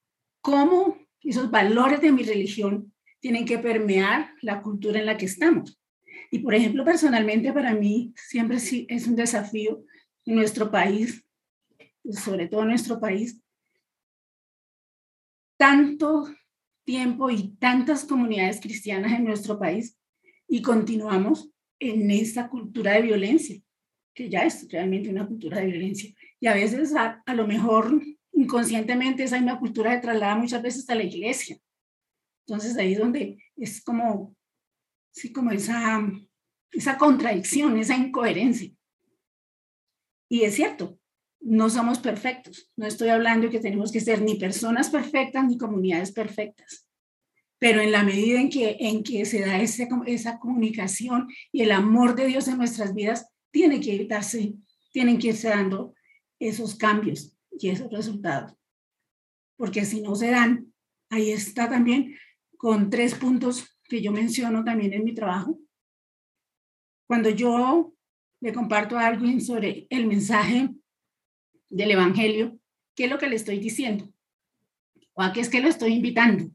¿cómo 0.42 0.98
esos 1.22 1.52
valores 1.52 2.02
de 2.02 2.12
mi 2.12 2.24
religión 2.24 2.92
tienen 3.20 3.46
que 3.46 3.60
permear 3.60 4.32
la 4.42 4.62
cultura 4.62 5.00
en 5.00 5.06
la 5.06 5.18
que 5.18 5.26
estamos? 5.26 5.80
Y 6.32 6.40
por 6.40 6.56
ejemplo, 6.56 6.86
personalmente 6.86 7.52
para 7.52 7.76
mí 7.76 8.14
siempre 8.16 8.58
es 8.58 9.08
un 9.08 9.16
desafío 9.16 9.84
en 10.26 10.36
nuestro 10.36 10.72
país, 10.72 11.26
sobre 12.12 12.48
todo 12.48 12.62
en 12.62 12.70
nuestro 12.70 13.00
país, 13.00 13.42
tanto 15.58 16.34
tiempo 16.86 17.30
y 17.30 17.56
tantas 17.58 18.06
comunidades 18.06 18.62
cristianas 18.62 19.12
en 19.12 19.26
nuestro 19.26 19.60
país 19.60 19.98
y 20.48 20.62
continuamos 20.62 21.52
en 21.78 22.10
esta 22.10 22.48
cultura 22.48 22.94
de 22.94 23.02
violencia, 23.02 23.62
que 24.14 24.30
ya 24.30 24.46
es 24.46 24.68
realmente 24.72 25.10
una 25.10 25.28
cultura 25.28 25.60
de 25.60 25.68
violencia. 25.68 26.16
Y 26.40 26.48
a 26.48 26.54
veces 26.54 26.94
a 26.96 27.34
lo 27.34 27.46
mejor 27.46 28.02
inconscientemente 28.40 29.24
esa 29.24 29.38
misma 29.38 29.60
cultura 29.60 29.94
se 29.94 30.00
traslada 30.00 30.36
muchas 30.36 30.62
veces 30.62 30.90
a 30.90 30.96
la 30.96 31.04
iglesia. 31.04 31.60
Entonces 32.48 32.78
ahí 32.78 32.94
es 32.94 33.00
donde 33.00 33.44
es 33.58 33.84
como, 33.84 34.34
sí, 35.12 35.34
como 35.34 35.52
esa, 35.52 36.02
esa 36.72 36.98
contradicción, 36.98 37.78
esa 37.78 37.98
incoherencia. 37.98 38.72
Y 40.30 40.44
es 40.44 40.56
cierto, 40.56 40.98
no 41.42 41.70
somos 41.70 42.00
perfectos. 42.00 42.72
No 42.78 42.88
estoy 42.88 43.10
hablando 43.10 43.48
de 43.48 43.52
que 43.52 43.60
tenemos 43.60 43.92
que 43.92 44.00
ser 44.00 44.22
ni 44.22 44.36
personas 44.36 44.90
perfectas 44.90 45.46
ni 45.46 45.58
comunidades 45.58 46.14
perfectas. 46.14 46.88
Pero 47.58 47.82
en 47.82 47.92
la 47.92 48.04
medida 48.04 48.40
en 48.40 48.50
que, 48.50 48.78
en 48.80 49.04
que 49.04 49.26
se 49.26 49.42
da 49.42 49.62
ese, 49.62 49.90
esa 50.06 50.40
comunicación 50.40 51.28
y 51.52 51.64
el 51.64 51.74
amor 51.74 52.16
de 52.16 52.28
Dios 52.28 52.48
en 52.48 52.58
nuestras 52.58 52.94
vidas, 52.94 53.28
tiene 53.52 53.82
que 53.82 54.06
darse, 54.06 54.54
tienen 54.94 55.20
que 55.20 55.30
irse 55.30 55.50
dando 55.50 55.94
esos 56.40 56.76
cambios 56.76 57.36
y 57.60 57.70
esos 57.70 57.92
resultados. 57.92 58.54
Porque 59.58 59.86
si 59.86 60.02
no 60.02 60.16
se 60.16 60.32
dan, 60.32 60.74
ahí 61.10 61.32
está 61.32 61.70
también 61.70 62.16
con 62.58 62.90
tres 62.90 63.16
puntos 63.16 63.78
que 63.84 64.02
yo 64.02 64.12
menciono 64.12 64.64
también 64.64 64.94
en 64.94 65.04
mi 65.04 65.14
trabajo. 65.14 65.60
Cuando 67.08 67.30
yo 67.30 67.94
le 68.42 68.54
comparto 68.54 68.98
a 68.98 69.08
alguien 69.08 69.42
sobre 69.42 69.88
el 69.90 70.08
mensaje 70.08 70.70
del 71.70 71.92
Evangelio, 71.92 72.60
¿qué 72.96 73.06
es 73.06 73.10
lo 73.10 73.18
que 73.18 73.28
le 73.28 73.36
estoy 73.36 73.60
diciendo? 73.60 74.14
¿O 75.14 75.22
a 75.22 75.34
qué 75.34 75.42
es 75.42 75.50
que 75.50 75.62
lo 75.62 75.68
estoy 75.68 75.94
invitando? 75.94 76.50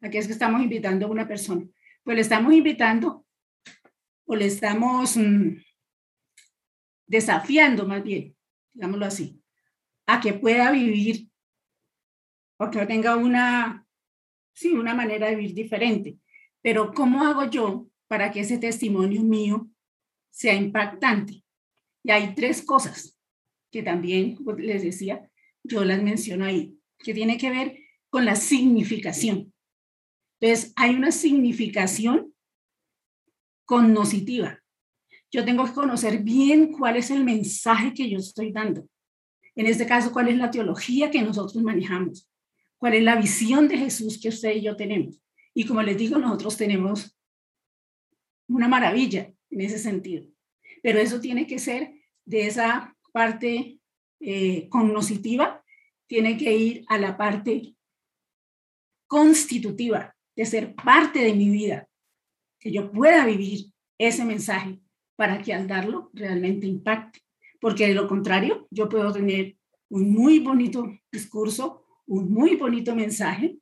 ¿A 0.00 0.10
qué 0.10 0.18
es 0.18 0.26
que 0.26 0.32
estamos 0.32 0.62
invitando 0.62 1.06
a 1.06 1.10
una 1.10 1.26
persona? 1.26 1.66
Pues 2.02 2.16
le 2.16 2.20
estamos 2.20 2.52
invitando 2.52 3.24
o 4.26 4.36
le 4.36 4.46
estamos 4.46 5.16
mm, 5.16 5.56
desafiando 7.06 7.86
más 7.86 8.02
bien, 8.02 8.36
digámoslo 8.72 9.06
así, 9.06 9.43
a 10.06 10.20
que 10.20 10.34
pueda 10.34 10.70
vivir 10.70 11.28
o 12.58 12.70
que 12.70 12.86
tenga 12.86 13.16
una, 13.16 13.86
sí, 14.54 14.72
una 14.72 14.94
manera 14.94 15.28
de 15.28 15.36
vivir 15.36 15.54
diferente. 15.54 16.18
Pero 16.62 16.92
¿cómo 16.92 17.24
hago 17.24 17.50
yo 17.50 17.88
para 18.06 18.30
que 18.30 18.40
ese 18.40 18.58
testimonio 18.58 19.22
mío 19.22 19.68
sea 20.30 20.54
impactante? 20.54 21.44
Y 22.02 22.10
hay 22.10 22.34
tres 22.34 22.62
cosas 22.62 23.18
que 23.70 23.82
también 23.82 24.38
les 24.58 24.82
decía, 24.82 25.28
yo 25.64 25.84
las 25.84 26.02
menciono 26.02 26.44
ahí, 26.44 26.78
que 26.98 27.14
tiene 27.14 27.38
que 27.38 27.50
ver 27.50 27.78
con 28.10 28.24
la 28.24 28.36
significación. 28.36 29.52
Entonces, 30.40 30.72
hay 30.76 30.94
una 30.94 31.10
significación 31.10 32.34
cognoscitiva. 33.64 34.60
Yo 35.32 35.44
tengo 35.44 35.64
que 35.64 35.72
conocer 35.72 36.22
bien 36.22 36.70
cuál 36.70 36.96
es 36.96 37.10
el 37.10 37.24
mensaje 37.24 37.92
que 37.92 38.08
yo 38.08 38.18
estoy 38.18 38.52
dando. 38.52 38.86
En 39.56 39.66
este 39.66 39.86
caso, 39.86 40.12
¿cuál 40.12 40.28
es 40.28 40.36
la 40.36 40.50
teología 40.50 41.10
que 41.10 41.22
nosotros 41.22 41.62
manejamos? 41.62 42.28
¿Cuál 42.78 42.94
es 42.94 43.02
la 43.02 43.16
visión 43.16 43.68
de 43.68 43.78
Jesús 43.78 44.20
que 44.20 44.28
usted 44.28 44.56
y 44.56 44.62
yo 44.62 44.76
tenemos? 44.76 45.20
Y 45.54 45.64
como 45.64 45.82
les 45.82 45.96
digo, 45.96 46.18
nosotros 46.18 46.56
tenemos 46.56 47.16
una 48.48 48.68
maravilla 48.68 49.32
en 49.50 49.60
ese 49.60 49.78
sentido. 49.78 50.26
Pero 50.82 50.98
eso 50.98 51.20
tiene 51.20 51.46
que 51.46 51.58
ser 51.58 51.94
de 52.24 52.46
esa 52.46 52.96
parte 53.12 53.78
eh, 54.20 54.68
cognoscitiva, 54.68 55.64
tiene 56.06 56.36
que 56.36 56.56
ir 56.56 56.84
a 56.88 56.98
la 56.98 57.16
parte 57.16 57.76
constitutiva, 59.06 60.14
de 60.34 60.44
ser 60.44 60.74
parte 60.74 61.20
de 61.20 61.34
mi 61.34 61.48
vida, 61.48 61.88
que 62.58 62.72
yo 62.72 62.90
pueda 62.90 63.24
vivir 63.24 63.72
ese 63.98 64.24
mensaje 64.24 64.80
para 65.16 65.40
que 65.40 65.54
al 65.54 65.68
darlo 65.68 66.10
realmente 66.12 66.66
impacte 66.66 67.23
porque 67.64 67.86
de 67.86 67.94
lo 67.94 68.06
contrario, 68.06 68.68
yo 68.70 68.90
puedo 68.90 69.10
tener 69.10 69.56
un 69.88 70.12
muy 70.12 70.38
bonito 70.38 70.84
discurso, 71.10 71.82
un 72.04 72.30
muy 72.30 72.56
bonito 72.56 72.94
mensaje, 72.94 73.56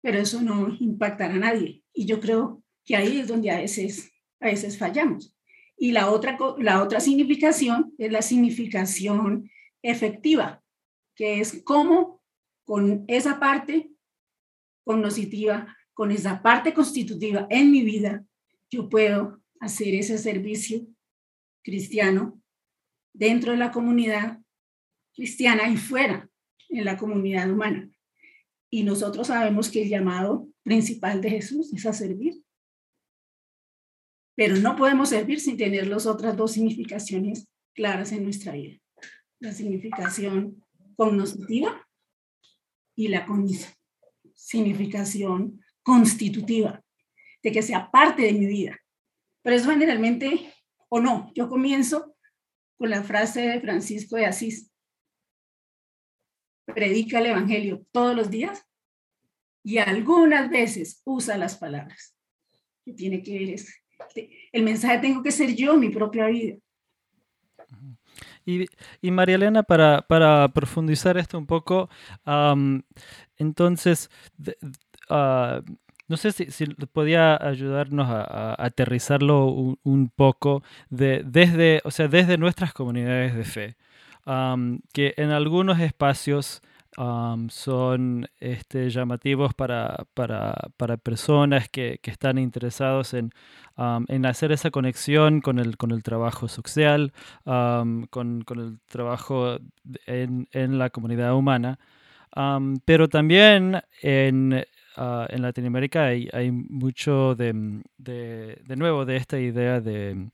pero 0.00 0.20
eso 0.20 0.40
no 0.42 0.76
impactará 0.78 1.34
a 1.34 1.38
nadie. 1.38 1.82
Y 1.92 2.06
yo 2.06 2.20
creo 2.20 2.62
que 2.84 2.94
ahí 2.94 3.18
es 3.18 3.26
donde 3.26 3.50
a 3.50 3.58
veces, 3.58 4.12
a 4.38 4.46
veces 4.46 4.78
fallamos. 4.78 5.36
Y 5.76 5.90
la 5.90 6.08
otra, 6.08 6.38
la 6.58 6.80
otra 6.84 7.00
significación 7.00 7.92
es 7.98 8.12
la 8.12 8.22
significación 8.22 9.50
efectiva, 9.82 10.62
que 11.16 11.40
es 11.40 11.62
cómo 11.64 12.22
con 12.64 13.04
esa 13.08 13.40
parte 13.40 13.90
cognitiva, 14.84 15.76
con 15.94 16.12
esa 16.12 16.42
parte 16.42 16.72
constitutiva 16.72 17.48
en 17.50 17.72
mi 17.72 17.82
vida, 17.82 18.24
yo 18.70 18.88
puedo 18.88 19.42
hacer 19.58 19.96
ese 19.96 20.16
servicio 20.16 20.86
cristiano 21.64 22.39
dentro 23.12 23.52
de 23.52 23.58
la 23.58 23.70
comunidad 23.70 24.38
cristiana 25.14 25.68
y 25.68 25.76
fuera 25.76 26.28
en 26.68 26.84
la 26.84 26.96
comunidad 26.96 27.50
humana. 27.50 27.90
Y 28.70 28.84
nosotros 28.84 29.26
sabemos 29.26 29.68
que 29.68 29.82
el 29.82 29.88
llamado 29.88 30.48
principal 30.62 31.20
de 31.20 31.30
Jesús 31.30 31.72
es 31.72 31.84
a 31.86 31.92
servir. 31.92 32.42
Pero 34.36 34.56
no 34.56 34.76
podemos 34.76 35.08
servir 35.08 35.40
sin 35.40 35.56
tener 35.56 35.86
las 35.88 36.06
otras 36.06 36.36
dos 36.36 36.52
significaciones 36.52 37.48
claras 37.74 38.12
en 38.12 38.24
nuestra 38.24 38.52
vida. 38.52 38.78
La 39.40 39.52
significación 39.52 40.64
cognoscitiva 40.96 41.86
y 42.94 43.08
la 43.08 43.26
significación 44.34 45.60
constitutiva, 45.82 46.82
de 47.42 47.52
que 47.52 47.62
sea 47.62 47.90
parte 47.90 48.22
de 48.22 48.32
mi 48.32 48.46
vida. 48.46 48.78
Pero 49.42 49.56
eso 49.56 49.70
generalmente, 49.70 50.52
o 50.88 51.00
no, 51.00 51.32
yo 51.34 51.48
comienzo 51.48 52.14
con 52.80 52.88
la 52.88 53.02
frase 53.02 53.42
de 53.42 53.60
Francisco 53.60 54.16
de 54.16 54.24
Asís, 54.24 54.72
predica 56.64 57.18
el 57.18 57.26
Evangelio 57.26 57.84
todos 57.92 58.16
los 58.16 58.30
días 58.30 58.66
y 59.62 59.76
algunas 59.76 60.48
veces 60.48 61.02
usa 61.04 61.36
las 61.36 61.58
palabras. 61.58 62.16
Que 62.82 62.94
tiene 62.94 63.22
que 63.22 63.38
ver 63.38 63.60
el 64.52 64.62
mensaje 64.62 64.96
tengo 64.96 65.22
que 65.22 65.30
ser 65.30 65.54
yo, 65.54 65.76
mi 65.76 65.90
propia 65.90 66.28
vida. 66.28 66.56
Y, 68.46 68.64
y 69.02 69.10
María 69.10 69.34
Elena, 69.34 69.62
para, 69.62 70.00
para, 70.00 70.48
profundizar 70.48 71.18
esto 71.18 71.36
un 71.36 71.46
poco, 71.46 71.90
entonces, 73.36 74.08
ah, 75.10 75.60
no 76.10 76.16
sé 76.16 76.32
si, 76.32 76.66
podía 76.92 77.36
ayudarnos 77.40 78.08
a, 78.10 78.56
aterrizarlo 78.62 79.46
un, 79.84 80.08
poco 80.08 80.64
de, 80.90 81.22
desde, 81.24 81.80
o 81.84 81.92
sea, 81.92 82.08
desde 82.08 82.36
nuestras 82.36 82.72
comunidades 82.72 83.36
de 83.36 83.44
fe, 83.44 83.76
que 84.92 85.14
en 85.16 85.30
algunos 85.30 85.78
espacios 85.78 86.62
son 86.96 88.26
este, 88.40 88.90
llamativos 88.90 89.54
para, 89.54 90.04
para, 90.14 90.54
para 90.76 90.96
personas 90.96 91.68
que, 91.68 92.00
que, 92.02 92.10
están 92.10 92.38
interesados 92.38 93.14
en, 93.14 93.30
en, 94.08 94.26
hacer 94.26 94.50
esa 94.50 94.72
conexión 94.72 95.40
con 95.40 95.60
el, 95.60 95.76
con 95.76 95.92
el 95.92 96.02
trabajo 96.02 96.48
social, 96.48 97.12
con, 97.44 98.08
con, 98.08 98.58
el 98.58 98.80
trabajo 98.86 99.58
en, 100.06 100.48
en, 100.50 100.76
la 100.76 100.90
comunidad 100.90 101.36
humana. 101.36 101.78
pero 102.84 103.08
también 103.08 103.80
en, 104.02 104.64
uh, 104.96 105.26
en 105.28 105.42
Latinoamérica 105.42 106.06
hay, 106.06 106.28
hay 106.32 106.50
mucho 106.50 107.34
de, 107.34 107.82
de, 107.98 108.60
de, 108.64 108.76
nuevo 108.76 109.04
de 109.04 109.16
esta 109.16 109.38
idea 109.38 109.80
de, 109.80 110.30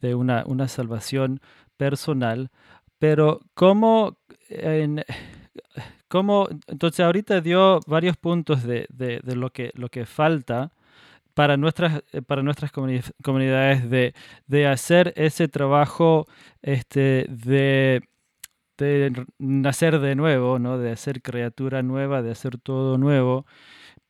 de 0.00 0.14
una, 0.14 0.44
una 0.46 0.68
salvación 0.68 1.40
personal. 1.76 2.50
Pero 2.98 3.40
¿cómo 3.54 4.18
en, 4.50 5.04
cómo, 6.08 6.48
entonces 6.66 7.00
ahorita 7.00 7.40
dio 7.40 7.80
varios 7.86 8.16
puntos 8.16 8.62
de, 8.64 8.86
lo, 9.24 9.50
que, 9.50 9.70
lo 9.74 9.88
que 9.88 10.06
falta 10.06 10.72
para 11.34 11.56
nuestras, 11.56 12.02
eh, 12.12 12.22
para 12.22 12.42
nuestras 12.42 12.72
comunidades 12.72 13.88
de, 13.88 14.14
de 14.46 14.66
hacer 14.66 15.12
ese 15.16 15.48
trabajo 15.48 16.26
este, 16.62 17.26
de, 17.28 18.02
de 18.78 19.26
nacer 19.38 20.00
de 20.00 20.14
nuevo, 20.16 20.58
¿no? 20.58 20.78
de 20.78 20.90
hacer 20.92 21.22
criatura 21.22 21.82
nueva, 21.82 22.22
de 22.22 22.32
hacer 22.32 22.58
todo 22.58 22.98
nuevo, 22.98 23.46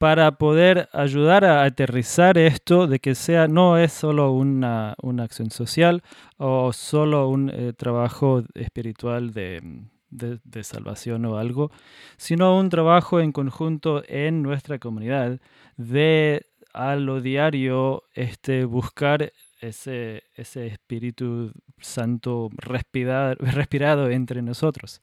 para 0.01 0.39
poder 0.39 0.89
ayudar 0.95 1.45
a 1.45 1.63
aterrizar 1.63 2.39
esto 2.39 2.87
de 2.87 3.01
que 3.01 3.15
sea 3.15 3.49
no 3.49 3.77
es 3.77 3.93
solo 3.93 4.33
una, 4.33 4.95
una 5.03 5.25
acción 5.25 5.51
social 5.51 6.03
o 6.39 6.73
solo 6.73 7.29
un 7.29 7.51
eh, 7.51 7.75
trabajo 7.77 8.43
espiritual 8.55 9.35
de, 9.35 9.61
de, 10.09 10.65
salvación 10.65 11.27
o 11.27 11.37
algo, 11.37 11.71
sino 12.17 12.59
un 12.59 12.71
trabajo 12.71 13.21
en 13.21 13.31
conjunto 13.31 14.03
en 14.09 14.43
nuestra 14.43 14.79
comunidad 14.79 15.39
de 15.77 16.47
a 16.73 16.97
lo 16.97 17.21
diario 17.21 18.05
este, 18.15 18.65
buscar 18.65 19.35
ese, 19.61 20.23
ese 20.35 20.67
Espíritu 20.67 21.53
Santo 21.79 22.49
respirado 22.57 24.09
entre 24.09 24.41
nosotros. 24.41 25.03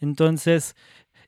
Entonces, 0.00 0.76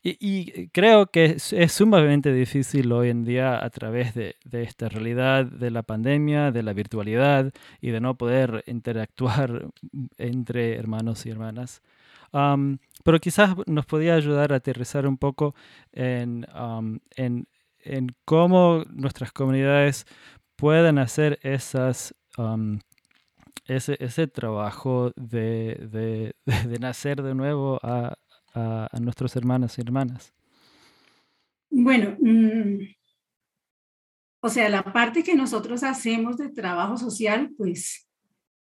y, 0.02 0.68
creo 0.68 1.06
que 1.06 1.36
es, 1.36 1.72
sumamente 1.72 2.32
difícil 2.32 2.90
hoy 2.92 3.10
en 3.10 3.24
día 3.24 3.62
a 3.62 3.68
través 3.70 4.14
de, 4.14 4.36
de, 4.44 4.62
esta 4.62 4.88
realidad 4.88 5.44
de 5.44 5.70
la 5.70 5.82
pandemia, 5.82 6.52
de 6.52 6.62
la 6.62 6.72
virtualidad 6.72 7.52
y 7.80 7.90
de 7.90 8.00
no 8.00 8.16
poder 8.16 8.64
interactuar 8.66 9.66
entre 10.18 10.76
hermanos 10.76 11.26
y 11.26 11.30
hermanas. 11.30 11.82
Pero 12.32 13.18
quizás 13.20 13.56
nos 13.66 13.86
podía 13.86 14.14
ayudar 14.14 14.52
a 14.52 14.56
aterrizar 14.56 15.06
un 15.06 15.18
poco 15.18 15.54
en, 15.92 16.46
en, 17.16 17.46
en 17.80 18.06
cómo 18.24 18.84
nuestras 18.90 19.32
comunidades 19.32 20.06
pueden 20.56 20.98
hacer 20.98 21.38
esas, 21.42 22.14
ese, 23.66 23.96
ese, 24.00 24.26
trabajo 24.26 25.12
de, 25.16 25.88
de, 25.90 26.34
de, 26.68 26.78
nacer 26.78 27.22
de 27.22 27.34
nuevo 27.34 27.80
a, 27.82 28.14
a, 28.54 28.88
nuestros 29.00 29.36
hermanos 29.36 29.78
y 29.78 29.80
hermanas. 29.80 30.32
Bueno, 31.70 32.16
mmm, 32.20 32.80
o 34.40 34.48
sea, 34.48 34.68
la 34.68 34.82
parte 34.82 35.22
que 35.22 35.34
nosotros 35.34 35.82
hacemos 35.82 36.36
de 36.38 36.48
trabajo 36.48 36.96
social, 36.96 37.50
pues 37.56 38.08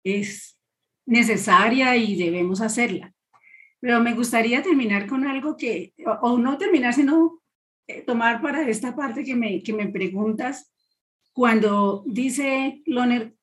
es 0.04 0.58
necesaria 1.06 1.96
y 1.96 2.16
debemos 2.16 2.60
hacerla. 2.60 3.12
Pero 3.80 4.00
me 4.00 4.14
gustaría 4.14 4.62
terminar 4.62 5.06
con 5.06 5.26
algo 5.26 5.56
que, 5.56 5.94
o, 6.20 6.38
no 6.38 6.58
terminar, 6.58 6.94
sino 6.94 7.40
eh, 7.86 8.02
tomar 8.02 8.42
para 8.42 8.68
esta 8.68 8.94
parte 8.94 9.24
que 9.24 9.34
me, 9.34 9.62
que 9.62 9.72
me 9.72 9.88
preguntas, 9.88 10.72
cuando 11.32 12.04
dice 12.06 12.82
Loner, 12.86 13.34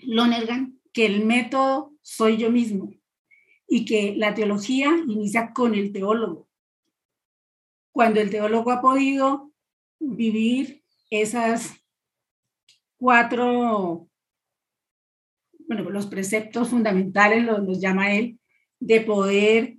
Lonergan 0.00 0.78
que 0.92 1.06
el 1.06 1.24
método 1.24 1.92
soy 2.02 2.36
yo 2.36 2.50
mismo 2.50 2.97
y 3.68 3.84
que 3.84 4.14
la 4.16 4.34
teología 4.34 4.90
inicia 5.06 5.52
con 5.52 5.74
el 5.74 5.92
teólogo. 5.92 6.48
Cuando 7.92 8.20
el 8.20 8.30
teólogo 8.30 8.70
ha 8.70 8.80
podido 8.80 9.52
vivir 10.00 10.82
esas 11.10 11.74
cuatro, 12.96 14.08
bueno, 15.66 15.90
los 15.90 16.06
preceptos 16.06 16.70
fundamentales, 16.70 17.44
los, 17.44 17.78
llama 17.78 18.14
él, 18.14 18.40
de 18.80 19.02
poder 19.02 19.78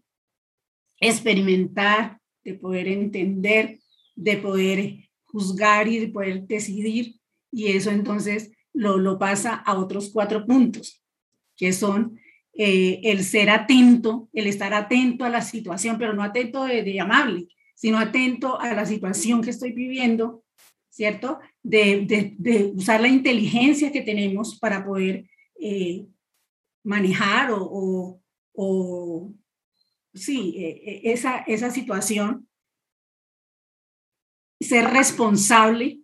experimentar, 1.00 2.20
de 2.44 2.54
poder 2.54 2.88
entender, 2.88 3.80
de 4.16 4.38
poder 4.38 5.10
juzgar 5.26 5.88
y 5.88 6.00
de 6.00 6.08
poder 6.10 6.46
decidir. 6.46 7.16
Y 7.52 7.72
eso 7.72 7.90
entonces 7.90 8.52
lo, 8.72 8.98
lo 8.98 9.18
pasa 9.18 9.56
a 9.56 9.80
otros 9.80 10.12
cuatro 10.12 10.46
puntos, 10.46 11.02
que 11.56 11.74
son 11.74 12.20
eh, 12.62 13.00
el 13.06 13.24
ser 13.24 13.50
atento, 13.50 14.28
el 14.34 14.46
estar 14.46 14.74
atento 14.74 15.24
a 15.24 15.30
la 15.30 15.42
situación, 15.42 15.98
pero 15.98 16.12
no 16.12 16.24
atento 16.24 16.66
de, 16.66 16.84
de, 16.84 17.00
amable, 17.00 17.48
sino 17.74 17.98
atento 17.98 18.60
a 18.60 18.74
la 18.74 18.86
situación 18.86 19.42
que 19.42 19.52
estoy 19.52 19.72
viviendo, 19.72 20.44
¿cierto? 20.90 21.40
De, 21.64 22.74
usar 22.76 23.00
la 23.00 23.08
inteligencia 23.08 23.94
que 23.94 24.02
tenemos 24.02 24.60
para 24.60 24.84
poder 24.84 25.30
eh, 25.58 26.06
manejar 26.84 27.52
o, 27.54 28.20
sí, 30.14 30.56
eh, 30.58 30.82
eh, 30.86 31.02
esa, 31.14 31.38
esa 31.48 31.72
situación, 31.72 32.50
ser 34.60 34.84
responsable, 34.90 36.02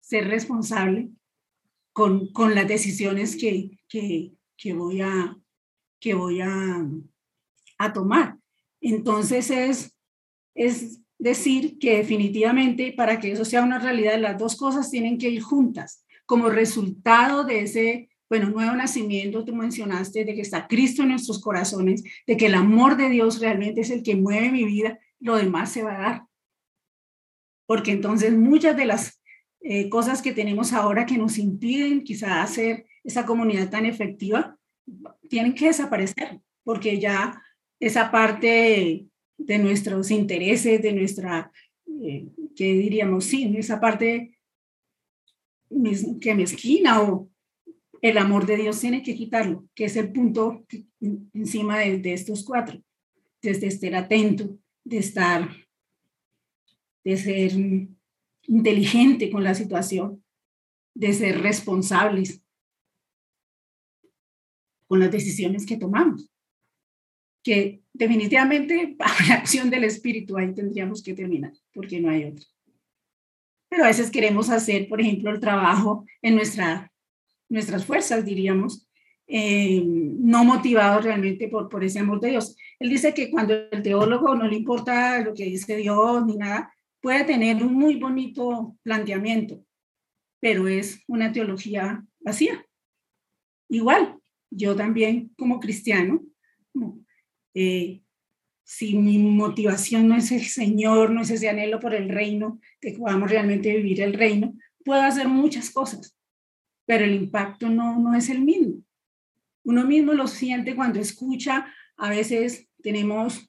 ser 0.00 0.26
responsable 0.26 1.10
con, 1.92 2.32
con 2.32 2.56
las 2.56 2.66
decisiones 2.66 3.36
que, 3.36 3.78
que, 3.88 4.32
que, 4.56 4.72
voy, 4.72 5.02
a, 5.02 5.38
que 6.02 6.14
voy 6.14 6.40
a, 6.40 6.84
a 7.78 7.92
tomar. 7.92 8.36
Entonces 8.80 9.50
es, 9.50 9.96
es 10.54 11.00
decir 11.18 11.78
que 11.78 11.98
definitivamente 11.98 12.92
para 12.92 13.20
que 13.20 13.30
eso 13.30 13.44
sea 13.44 13.62
una 13.62 13.78
realidad, 13.78 14.18
las 14.18 14.36
dos 14.36 14.56
cosas 14.56 14.90
tienen 14.90 15.16
que 15.16 15.30
ir 15.30 15.40
juntas 15.40 16.04
como 16.26 16.50
resultado 16.50 17.44
de 17.44 17.60
ese 17.60 18.08
bueno, 18.28 18.48
nuevo 18.48 18.74
nacimiento, 18.74 19.44
tú 19.44 19.54
mencionaste 19.54 20.24
de 20.24 20.34
que 20.34 20.40
está 20.40 20.66
Cristo 20.66 21.02
en 21.02 21.10
nuestros 21.10 21.40
corazones, 21.40 22.02
de 22.26 22.36
que 22.36 22.46
el 22.46 22.54
amor 22.54 22.96
de 22.96 23.10
Dios 23.10 23.40
realmente 23.40 23.82
es 23.82 23.90
el 23.90 24.02
que 24.02 24.16
mueve 24.16 24.50
mi 24.50 24.64
vida, 24.64 24.98
lo 25.20 25.36
demás 25.36 25.70
se 25.70 25.82
va 25.82 25.94
a 25.94 26.00
dar. 26.00 26.22
Porque 27.66 27.92
entonces 27.92 28.32
muchas 28.32 28.74
de 28.74 28.86
las 28.86 29.22
eh, 29.60 29.90
cosas 29.90 30.22
que 30.22 30.32
tenemos 30.32 30.72
ahora 30.72 31.04
que 31.04 31.18
nos 31.18 31.36
impiden 31.36 32.04
quizá 32.04 32.42
hacer 32.42 32.86
esa 33.04 33.26
comunidad 33.26 33.68
tan 33.68 33.84
efectiva, 33.84 34.56
tienen 35.28 35.54
que 35.54 35.66
desaparecer, 35.66 36.40
porque 36.64 36.98
ya 36.98 37.42
esa 37.80 38.10
parte 38.10 39.06
de 39.38 39.58
nuestros 39.58 40.10
intereses, 40.10 40.80
de 40.82 40.92
nuestra, 40.92 41.50
eh, 42.02 42.28
¿qué 42.54 42.74
diríamos? 42.74 43.24
Sí, 43.24 43.52
esa 43.56 43.80
parte 43.80 44.38
que 46.20 46.34
mezquina 46.34 47.02
o 47.02 47.30
el 48.02 48.18
amor 48.18 48.46
de 48.46 48.56
Dios 48.56 48.80
tiene 48.80 49.02
que 49.02 49.14
quitarlo, 49.14 49.66
que 49.74 49.84
es 49.84 49.96
el 49.96 50.12
punto 50.12 50.64
encima 51.32 51.78
de, 51.78 51.98
de 51.98 52.12
estos 52.12 52.44
cuatro, 52.44 52.82
desde 53.40 53.68
estar 53.68 53.94
atento, 53.94 54.58
de 54.84 54.98
estar, 54.98 55.48
de 57.04 57.16
ser 57.16 57.52
inteligente 58.48 59.30
con 59.30 59.44
la 59.44 59.54
situación, 59.54 60.22
de 60.94 61.12
ser 61.12 61.40
responsables 61.40 62.41
con 64.92 65.00
las 65.00 65.10
decisiones 65.10 65.64
que 65.64 65.78
tomamos. 65.78 66.28
Que 67.42 67.80
definitivamente 67.94 68.94
bajo 68.98 69.24
la 69.26 69.36
acción 69.36 69.70
del 69.70 69.84
espíritu 69.84 70.36
ahí 70.36 70.52
tendríamos 70.52 71.02
que 71.02 71.14
terminar, 71.14 71.54
porque 71.72 71.98
no 71.98 72.10
hay 72.10 72.24
otra. 72.24 72.44
Pero 73.70 73.84
a 73.84 73.86
veces 73.86 74.10
queremos 74.10 74.50
hacer, 74.50 74.90
por 74.90 75.00
ejemplo, 75.00 75.30
el 75.30 75.40
trabajo 75.40 76.04
en 76.20 76.34
nuestra, 76.34 76.92
nuestras 77.48 77.86
fuerzas, 77.86 78.26
diríamos, 78.26 78.86
eh, 79.26 79.82
no 79.82 80.44
motivados 80.44 81.04
realmente 81.04 81.48
por, 81.48 81.70
por 81.70 81.82
ese 81.82 82.00
amor 82.00 82.20
de 82.20 82.28
Dios. 82.32 82.54
Él 82.78 82.90
dice 82.90 83.14
que 83.14 83.30
cuando 83.30 83.54
el 83.54 83.82
teólogo 83.82 84.34
no 84.34 84.46
le 84.46 84.56
importa 84.56 85.20
lo 85.20 85.32
que 85.32 85.44
dice 85.44 85.74
Dios 85.74 86.26
ni 86.26 86.36
nada, 86.36 86.70
puede 87.00 87.24
tener 87.24 87.64
un 87.64 87.72
muy 87.72 87.96
bonito 87.96 88.76
planteamiento, 88.82 89.64
pero 90.38 90.68
es 90.68 91.02
una 91.08 91.32
teología 91.32 92.04
vacía. 92.20 92.62
Igual, 93.70 94.21
yo 94.54 94.76
también 94.76 95.32
como 95.36 95.60
cristiano, 95.60 96.22
eh, 97.54 98.02
si 98.64 98.96
mi 98.96 99.18
motivación 99.18 100.08
no 100.08 100.16
es 100.16 100.32
el 100.32 100.44
Señor, 100.44 101.10
no 101.10 101.22
es 101.22 101.30
ese 101.30 101.48
anhelo 101.48 101.80
por 101.80 101.94
el 101.94 102.08
reino, 102.08 102.60
que 102.80 102.92
podamos 102.92 103.30
realmente 103.30 103.74
vivir 103.76 104.00
el 104.00 104.14
reino, 104.14 104.54
puedo 104.84 105.02
hacer 105.02 105.28
muchas 105.28 105.70
cosas, 105.70 106.16
pero 106.86 107.04
el 107.04 107.14
impacto 107.14 107.68
no, 107.68 107.98
no 107.98 108.14
es 108.14 108.28
el 108.28 108.40
mismo. 108.40 108.82
Uno 109.64 109.84
mismo 109.84 110.12
lo 110.12 110.26
siente 110.26 110.74
cuando 110.74 111.00
escucha, 111.00 111.66
a 111.96 112.10
veces 112.10 112.68
tenemos 112.82 113.48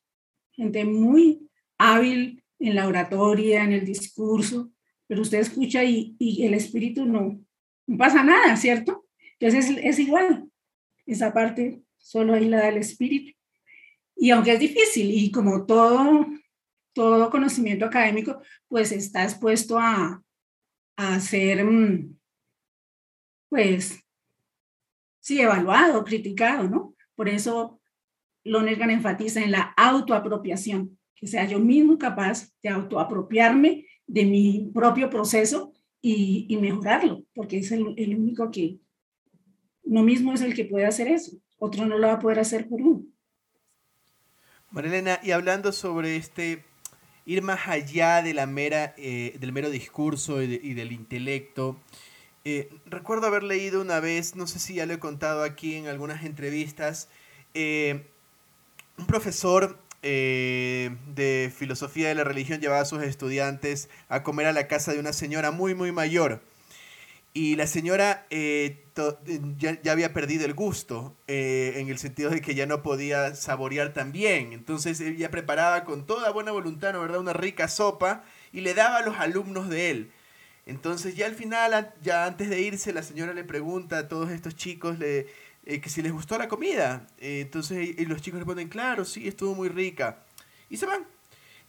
gente 0.51 0.85
muy 0.85 1.49
hábil 1.77 2.43
en 2.59 2.75
la 2.75 2.87
oratoria, 2.87 3.63
en 3.63 3.73
el 3.73 3.85
discurso, 3.85 4.71
pero 5.07 5.21
usted 5.21 5.39
escucha 5.39 5.83
y, 5.83 6.15
el 6.19 6.53
espíritu 6.53 7.05
no, 7.05 7.39
no 7.87 7.97
pasa 7.97 8.23
nada, 8.23 8.55
¿cierto? 8.55 9.05
Entonces 9.39 9.69
es, 9.69 9.77
es 9.83 9.99
igual, 9.99 10.49
esa 11.05 11.33
parte 11.33 11.81
solo 11.97 12.33
ahí 12.33 12.45
la 12.45 12.57
da 12.57 12.69
el 12.69 12.77
espíritu. 12.77 13.37
Y 14.15 14.29
aunque 14.31 14.53
es 14.53 14.59
difícil 14.59 15.11
y 15.11 15.31
como 15.31 15.65
todo, 15.65 16.25
todo 16.93 17.29
conocimiento 17.29 17.85
académico, 17.85 18.41
pues 18.67 18.91
está 18.91 19.23
expuesto 19.23 19.77
a, 19.79 20.23
a 20.97 21.19
ser, 21.19 21.65
mm, 21.65 22.15
pues, 23.49 23.99
sí, 25.19 25.41
evaluado, 25.41 26.03
criticado, 26.03 26.67
¿no? 26.69 26.95
Por 27.15 27.29
eso 27.29 27.79
Lonergan 28.43 28.89
enfatiza 28.89 29.41
en 29.41 29.51
la 29.51 29.73
autoapropiación, 29.77 30.99
que 31.15 31.27
sea 31.27 31.45
yo 31.45 31.59
mismo 31.59 31.97
capaz 31.97 32.51
de 32.61 32.69
autoapropiarme 32.69 33.87
de 34.05 34.25
mi 34.25 34.69
propio 34.73 35.09
proceso 35.09 35.73
y, 36.01 36.45
y 36.49 36.57
mejorarlo, 36.57 37.23
porque 37.33 37.59
es 37.59 37.71
el, 37.71 37.83
único 37.85 38.51
que, 38.51 38.79
uno 39.83 40.03
mismo 40.03 40.33
es 40.33 40.41
el 40.41 40.55
que 40.55 40.65
puede 40.65 40.85
hacer 40.85 41.07
eso, 41.07 41.31
otro 41.59 41.85
no 41.85 41.97
lo 41.97 42.07
va 42.07 42.13
a 42.13 42.19
poder 42.19 42.39
hacer 42.39 42.67
por 42.67 42.81
uno. 42.81 43.03
Marilena, 44.71 45.19
y 45.21 45.31
hablando 45.31 45.71
sobre 45.71 46.15
este 46.15 46.65
ir 47.25 47.41
más 47.41 47.67
allá 47.67 48.21
de 48.21 48.33
la 48.33 48.47
mera, 48.47 48.95
eh, 48.97 49.37
del 49.39 49.53
mero 49.53 49.69
discurso 49.69 50.41
y, 50.41 50.47
de, 50.47 50.59
y 50.61 50.73
del 50.73 50.91
intelecto, 50.91 51.77
eh, 52.43 52.69
recuerdo 52.85 53.27
haber 53.27 53.43
leído 53.43 53.81
una 53.81 53.99
vez, 53.99 54.35
no 54.35 54.47
sé 54.47 54.59
si 54.59 54.73
ya 54.73 54.85
lo 54.85 54.93
he 54.93 54.99
contado 54.99 55.43
aquí 55.43 55.75
en 55.75 55.87
algunas 55.87 56.25
entrevistas, 56.25 57.07
eh, 57.53 58.07
un 58.97 59.05
profesor 59.05 59.79
de 60.01 61.53
filosofía 61.55 62.09
de 62.09 62.15
la 62.15 62.25
religión 62.25 62.59
llevaba 62.59 62.81
a 62.81 62.85
sus 62.85 63.01
estudiantes 63.03 63.89
a 64.09 64.21
comer 64.21 64.47
a 64.47 64.51
la 64.51 64.67
casa 64.67 64.91
de 64.91 64.99
una 64.99 65.13
señora 65.13 65.51
muy, 65.51 65.75
muy 65.75 65.93
mayor. 65.93 66.41
Y 67.35 67.55
la 67.55 67.65
señora 67.65 68.27
eh, 68.29 68.85
ya, 69.57 69.81
ya, 69.81 69.91
había 69.91 70.13
perdido 70.13 70.45
el 70.45 70.53
gusto, 70.53 71.17
eh, 71.27 71.73
en 71.77 71.89
el 71.89 71.97
sentido 71.97 72.29
de 72.29 72.41
que 72.41 72.53
ya 72.53 72.67
no 72.67 72.83
podía 72.83 73.33
saborear 73.33 73.91
tan 73.91 74.11
bien. 74.11 74.53
Entonces 74.53 75.01
ella 75.01 75.31
preparaba 75.31 75.83
con 75.83 76.05
toda 76.05 76.29
buena 76.31 76.51
voluntad, 76.51 76.93
¿no 76.93 77.01
verdad?, 77.01 77.19
una 77.19 77.33
rica 77.33 77.67
sopa 77.67 78.23
y 78.51 78.61
le 78.61 78.75
daba 78.75 78.97
a 78.97 79.05
los 79.05 79.17
alumnos 79.17 79.67
de 79.69 79.89
él. 79.89 80.11
Entonces 80.67 81.15
ya 81.15 81.25
al 81.25 81.33
final, 81.33 81.93
ya 82.03 82.25
antes 82.25 82.49
de 82.49 82.61
irse, 82.61 82.93
la 82.93 83.03
señora 83.03 83.33
le 83.33 83.43
pregunta 83.43 83.97
a 83.97 84.07
todos 84.07 84.29
estos 84.29 84.55
chicos, 84.55 84.99
le, 84.99 85.27
eh, 85.65 85.81
que 85.81 85.89
si 85.89 86.03
les 86.03 86.11
gustó 86.11 86.37
la 86.37 86.47
comida. 86.47 87.07
Eh, 87.17 87.41
entonces 87.41 87.95
y 87.97 88.05
los 88.05 88.21
chicos 88.21 88.39
responden, 88.39 88.69
claro, 88.69 89.05
sí, 89.05 89.27
estuvo 89.27 89.55
muy 89.55 89.69
rica. 89.69 90.23
Y 90.69 90.77
se 90.77 90.85
van. 90.85 91.07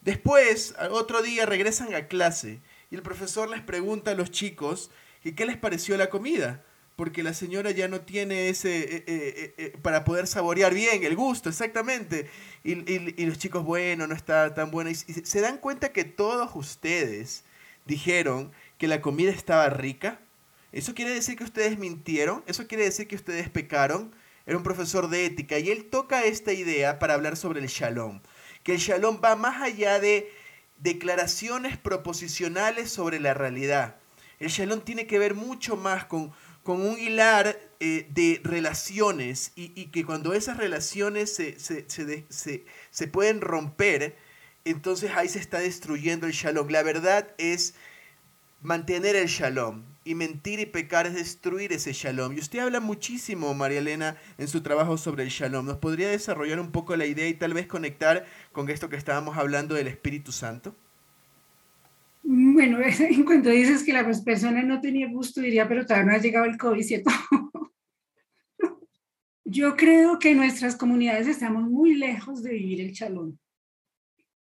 Después, 0.02 0.74
otro 0.90 1.22
día, 1.22 1.46
regresan 1.46 1.94
a 1.94 2.06
clase 2.06 2.60
y 2.90 2.96
el 2.96 3.02
profesor 3.02 3.48
les 3.48 3.62
pregunta 3.62 4.10
a 4.10 4.14
los 4.14 4.30
chicos 4.30 4.90
que 5.24 5.34
qué 5.34 5.46
les 5.46 5.56
pareció 5.56 5.96
la 5.96 6.10
comida. 6.10 6.64
Porque 6.94 7.24
la 7.24 7.34
señora 7.34 7.72
ya 7.72 7.88
no 7.88 8.02
tiene 8.02 8.48
ese, 8.48 8.78
eh, 8.78 9.04
eh, 9.08 9.54
eh, 9.58 9.76
para 9.82 10.04
poder 10.04 10.28
saborear 10.28 10.72
bien 10.72 11.02
el 11.02 11.16
gusto, 11.16 11.48
exactamente. 11.48 12.30
Y, 12.62 12.74
y, 12.88 13.14
y, 13.16 13.26
los 13.26 13.36
chicos, 13.36 13.64
bueno, 13.64 14.06
no 14.06 14.14
está 14.14 14.54
tan 14.54 14.70
buena. 14.70 14.92
Y, 14.92 14.92
y 14.92 15.12
se 15.24 15.40
dan 15.40 15.58
cuenta 15.58 15.92
que 15.92 16.04
todos 16.04 16.52
ustedes 16.54 17.42
dijeron 17.84 18.52
que 18.78 18.86
la 18.86 19.00
comida 19.00 19.32
estaba 19.32 19.70
rica 19.70 20.20
¿Eso 20.74 20.92
quiere 20.92 21.14
decir 21.14 21.36
que 21.36 21.44
ustedes 21.44 21.78
mintieron? 21.78 22.42
¿Eso 22.48 22.66
quiere 22.66 22.82
decir 22.82 23.06
que 23.06 23.14
ustedes 23.14 23.48
pecaron? 23.48 24.12
Era 24.44 24.56
un 24.56 24.64
profesor 24.64 25.08
de 25.08 25.24
ética 25.24 25.56
y 25.60 25.70
él 25.70 25.84
toca 25.84 26.24
esta 26.24 26.52
idea 26.52 26.98
para 26.98 27.14
hablar 27.14 27.36
sobre 27.36 27.60
el 27.60 27.68
shalom. 27.68 28.20
Que 28.64 28.72
el 28.72 28.78
shalom 28.78 29.20
va 29.22 29.36
más 29.36 29.62
allá 29.62 30.00
de 30.00 30.32
declaraciones 30.78 31.78
proposicionales 31.78 32.90
sobre 32.90 33.20
la 33.20 33.34
realidad. 33.34 33.94
El 34.44 34.50
shalom 34.50 34.82
tiene 34.82 35.06
que 35.06 35.18
ver 35.18 35.34
mucho 35.34 35.76
más 35.76 36.04
con, 36.04 36.30
con 36.62 36.82
un 36.82 36.98
hilar 36.98 37.58
eh, 37.80 38.06
de 38.10 38.42
relaciones 38.44 39.52
y, 39.56 39.86
que 39.86 40.04
cuando 40.04 40.34
esas 40.34 40.58
relaciones 40.58 41.34
se, 41.34 41.58
se, 41.58 41.86
se, 41.88 42.64
se 42.90 43.08
pueden 43.08 43.40
romper, 43.40 44.16
entonces 44.66 45.12
ahí 45.14 45.30
se 45.30 45.38
está 45.38 45.60
destruyendo 45.60 46.26
el 46.26 46.32
shalom. 46.34 46.68
La 46.68 46.82
verdad 46.82 47.34
es 47.38 47.74
mantener 48.60 49.16
el 49.16 49.28
shalom 49.28 49.82
y 50.04 50.14
mentir 50.14 50.60
y 50.60 50.66
pecar 50.66 51.06
es 51.06 51.14
destruir 51.14 51.72
ese 51.72 51.94
shalom. 51.94 52.34
Y 52.34 52.40
usted 52.40 52.58
habla 52.58 52.80
muchísimo, 52.80 53.54
María 53.54 53.78
Elena, 53.78 54.18
en 54.36 54.48
su 54.48 54.62
trabajo 54.62 54.98
sobre 54.98 55.22
el 55.22 55.30
shalom. 55.30 55.64
¿Nos 55.64 55.78
podría 55.78 56.10
desarrollar 56.10 56.60
un 56.60 56.70
poco 56.70 56.96
la 56.96 57.06
idea 57.06 57.28
y 57.28 57.34
tal 57.34 57.54
vez 57.54 57.66
conectar 57.66 58.26
con 58.52 58.68
esto 58.68 58.90
que 58.90 58.96
estábamos 58.96 59.38
hablando 59.38 59.74
del 59.74 59.86
Espíritu 59.86 60.32
Santo? 60.32 60.76
Bueno, 62.54 62.78
en 63.00 63.24
cuanto 63.24 63.50
dices 63.50 63.82
que 63.82 63.92
la 63.92 64.08
persona 64.24 64.62
no 64.62 64.80
tenía 64.80 65.08
gusto, 65.08 65.40
diría, 65.40 65.66
pero 65.66 65.84
todavía 65.84 66.12
no 66.12 66.16
ha 66.16 66.22
llegado 66.22 66.46
el 66.46 66.56
COVID, 66.56 66.82
¿cierto? 66.84 67.10
Yo 69.44 69.74
creo 69.74 70.20
que 70.20 70.36
nuestras 70.36 70.76
comunidades 70.76 71.26
estamos 71.26 71.64
muy 71.64 71.96
lejos 71.96 72.44
de 72.44 72.52
vivir 72.52 72.80
el 72.80 72.92
shalom. 72.92 73.36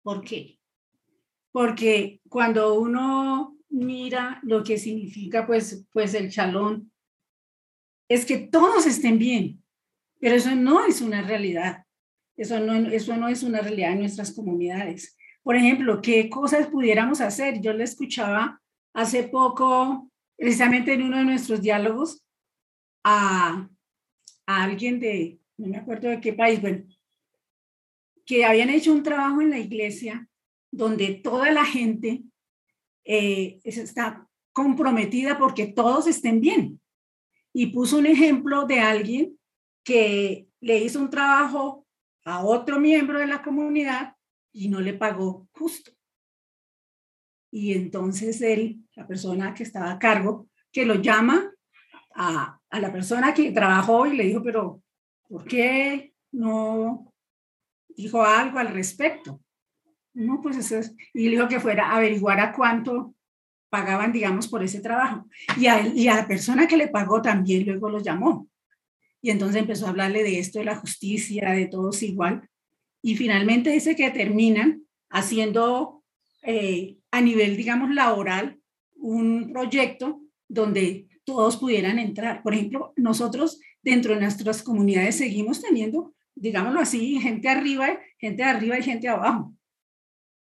¿Por 0.01 0.23
qué? 0.23 0.59
Porque 1.51 2.21
cuando 2.29 2.79
uno 2.79 3.57
mira 3.67 4.39
lo 4.43 4.63
que 4.63 4.77
significa 4.77 5.45
pues, 5.45 5.85
pues 5.91 6.13
el 6.13 6.31
chalón, 6.31 6.93
es 8.07 8.25
que 8.25 8.37
todos 8.37 8.85
estén 8.85 9.19
bien, 9.19 9.61
pero 10.21 10.35
eso 10.35 10.55
no 10.55 10.85
es 10.85 11.01
una 11.01 11.21
realidad. 11.21 11.83
Eso 12.37 12.61
no, 12.61 12.73
eso 12.75 13.17
no 13.17 13.27
es 13.27 13.43
una 13.43 13.59
realidad 13.59 13.91
en 13.91 13.99
nuestras 13.99 14.31
comunidades. 14.31 15.17
Por 15.43 15.55
ejemplo, 15.55 16.01
¿qué 16.01 16.29
cosas 16.29 16.67
pudiéramos 16.67 17.21
hacer? 17.21 17.61
Yo 17.61 17.73
le 17.73 17.83
escuchaba 17.83 18.61
hace 18.93 19.23
poco, 19.23 20.09
precisamente 20.37 20.93
en 20.93 21.03
uno 21.03 21.17
de 21.17 21.25
nuestros 21.25 21.61
diálogos, 21.61 22.23
a, 23.03 23.67
a 24.45 24.63
alguien 24.63 24.99
de, 24.99 25.39
no 25.57 25.67
me 25.67 25.77
acuerdo 25.77 26.09
de 26.09 26.19
qué 26.19 26.33
país, 26.33 26.61
bueno, 26.61 26.83
que 28.25 28.45
habían 28.45 28.69
hecho 28.69 28.93
un 28.93 29.01
trabajo 29.01 29.41
en 29.41 29.49
la 29.49 29.59
iglesia 29.59 30.27
donde 30.71 31.15
toda 31.15 31.51
la 31.51 31.65
gente 31.65 32.23
eh, 33.03 33.59
está 33.63 34.27
comprometida 34.53 35.37
porque 35.39 35.67
todos 35.67 36.05
estén 36.05 36.39
bien. 36.39 36.79
Y 37.53 37.67
puso 37.67 37.97
un 37.97 38.05
ejemplo 38.05 38.65
de 38.65 38.79
alguien 38.79 39.39
que 39.83 40.47
le 40.61 40.77
hizo 40.77 40.99
un 40.99 41.09
trabajo 41.09 41.87
a 42.23 42.43
otro 42.43 42.79
miembro 42.79 43.17
de 43.17 43.25
la 43.25 43.41
comunidad 43.41 44.13
y 44.51 44.69
no 44.69 44.79
le 44.79 44.93
pagó 44.93 45.47
justo. 45.51 45.91
Y 47.51 47.73
entonces 47.73 48.41
él, 48.41 48.83
la 48.95 49.07
persona 49.07 49.53
que 49.53 49.63
estaba 49.63 49.91
a 49.91 49.99
cargo, 49.99 50.47
que 50.71 50.85
lo 50.85 50.95
llama 50.95 51.51
a, 52.15 52.59
a 52.69 52.79
la 52.79 52.91
persona 52.91 53.33
que 53.33 53.51
trabajó 53.51 54.05
y 54.05 54.15
le 54.15 54.25
dijo, 54.25 54.43
pero 54.43 54.83
¿por 55.27 55.45
qué 55.45 56.13
no 56.31 57.13
dijo 57.89 58.21
algo 58.23 58.59
al 58.59 58.69
respecto? 58.69 59.41
No, 60.13 60.41
pues 60.41 60.57
eso 60.57 60.77
es. 60.77 60.95
Y 61.13 61.29
dijo 61.29 61.47
que 61.47 61.59
fuera 61.59 61.89
a 61.89 61.97
averiguar 61.97 62.39
a 62.39 62.51
cuánto 62.51 63.15
pagaban, 63.69 64.11
digamos, 64.11 64.47
por 64.47 64.63
ese 64.63 64.81
trabajo. 64.81 65.27
Y 65.57 65.67
a, 65.67 65.87
y 65.87 66.07
a 66.07 66.15
la 66.15 66.27
persona 66.27 66.67
que 66.67 66.77
le 66.77 66.87
pagó 66.87 67.21
también 67.21 67.65
luego 67.65 67.89
lo 67.89 67.99
llamó. 67.99 68.47
Y 69.21 69.31
entonces 69.31 69.61
empezó 69.61 69.85
a 69.85 69.89
hablarle 69.89 70.23
de 70.23 70.39
esto, 70.39 70.59
de 70.59 70.65
la 70.65 70.75
justicia, 70.75 71.51
de 71.51 71.67
todos 71.67 72.01
igual. 72.03 72.49
Y 73.01 73.15
finalmente 73.15 73.69
dice 73.69 73.95
que 73.95 74.11
terminan 74.11 74.83
haciendo 75.09 76.03
eh, 76.43 76.97
a 77.11 77.21
nivel, 77.21 77.57
digamos, 77.57 77.93
laboral 77.93 78.59
un 78.95 79.51
proyecto 79.51 80.21
donde 80.47 81.07
todos 81.23 81.57
pudieran 81.57 81.99
entrar. 81.99 82.43
Por 82.43 82.53
ejemplo, 82.53 82.93
nosotros 82.95 83.59
dentro 83.81 84.13
de 84.13 84.21
nuestras 84.21 84.63
comunidades 84.63 85.15
seguimos 85.15 85.61
teniendo, 85.61 86.13
digámoslo 86.35 86.79
así, 86.79 87.19
gente 87.19 87.47
arriba, 87.47 87.99
gente 88.17 88.43
arriba 88.43 88.77
y 88.77 88.83
gente 88.83 89.07
abajo. 89.07 89.53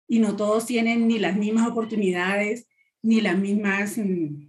Y 0.08 0.18
no 0.18 0.36
todos 0.36 0.66
tienen 0.66 1.06
ni 1.06 1.18
las 1.18 1.36
mismas 1.36 1.68
oportunidades, 1.68 2.66
ni 3.02 3.20
las 3.20 3.38
mismas 3.38 3.96
mm, 3.98 4.48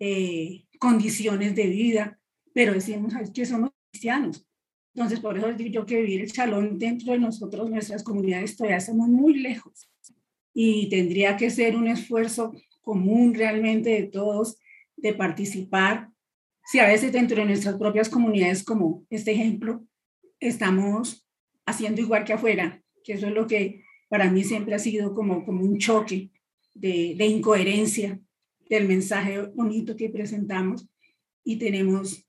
eh, 0.00 0.64
condiciones 0.78 1.54
de 1.54 1.66
vida, 1.66 2.20
pero 2.52 2.74
decimos 2.74 3.14
que 3.32 3.46
somos 3.46 3.70
cristianos. 3.90 4.46
Entonces, 5.00 5.20
por 5.20 5.38
eso 5.38 5.50
digo 5.54 5.70
yo 5.70 5.86
que 5.86 6.02
vivir 6.02 6.20
el 6.20 6.30
salón 6.30 6.78
dentro 6.78 7.14
de 7.14 7.18
nosotros, 7.18 7.70
nuestras 7.70 8.02
comunidades, 8.02 8.54
todavía 8.54 8.76
estamos 8.76 9.08
muy 9.08 9.32
lejos. 9.32 9.90
Y 10.52 10.90
tendría 10.90 11.38
que 11.38 11.48
ser 11.48 11.74
un 11.74 11.88
esfuerzo 11.88 12.52
común 12.82 13.32
realmente 13.32 13.88
de 13.88 14.02
todos 14.02 14.58
de 14.98 15.14
participar. 15.14 16.10
Si 16.66 16.80
a 16.80 16.86
veces 16.86 17.12
dentro 17.12 17.38
de 17.38 17.46
nuestras 17.46 17.76
propias 17.76 18.10
comunidades, 18.10 18.62
como 18.62 19.06
este 19.08 19.30
ejemplo, 19.30 19.82
estamos 20.38 21.26
haciendo 21.64 22.02
igual 22.02 22.26
que 22.26 22.34
afuera, 22.34 22.82
que 23.02 23.14
eso 23.14 23.28
es 23.28 23.32
lo 23.32 23.46
que 23.46 23.82
para 24.10 24.30
mí 24.30 24.44
siempre 24.44 24.74
ha 24.74 24.78
sido 24.78 25.14
como, 25.14 25.46
como 25.46 25.64
un 25.64 25.78
choque 25.78 26.30
de, 26.74 27.14
de 27.16 27.26
incoherencia 27.26 28.20
del 28.68 28.86
mensaje 28.86 29.40
bonito 29.54 29.96
que 29.96 30.10
presentamos 30.10 30.86
y 31.42 31.56
tenemos 31.56 32.28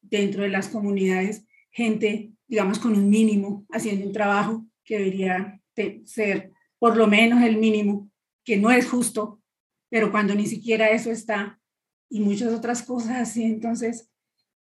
dentro 0.00 0.44
de 0.44 0.50
las 0.50 0.68
comunidades 0.68 1.44
gente, 1.74 2.32
digamos, 2.46 2.78
con 2.78 2.92
un 2.96 3.10
mínimo, 3.10 3.66
haciendo 3.70 4.06
un 4.06 4.12
trabajo 4.12 4.64
que 4.84 4.98
debería 4.98 5.60
ser 6.04 6.52
por 6.78 6.96
lo 6.96 7.08
menos 7.08 7.42
el 7.42 7.56
mínimo, 7.56 8.10
que 8.44 8.56
no 8.56 8.70
es 8.70 8.88
justo, 8.88 9.42
pero 9.90 10.12
cuando 10.12 10.34
ni 10.34 10.46
siquiera 10.46 10.90
eso 10.90 11.10
está 11.10 11.60
y 12.08 12.20
muchas 12.20 12.52
otras 12.52 12.82
cosas 12.82 13.16
así, 13.16 13.42
entonces 13.42 14.10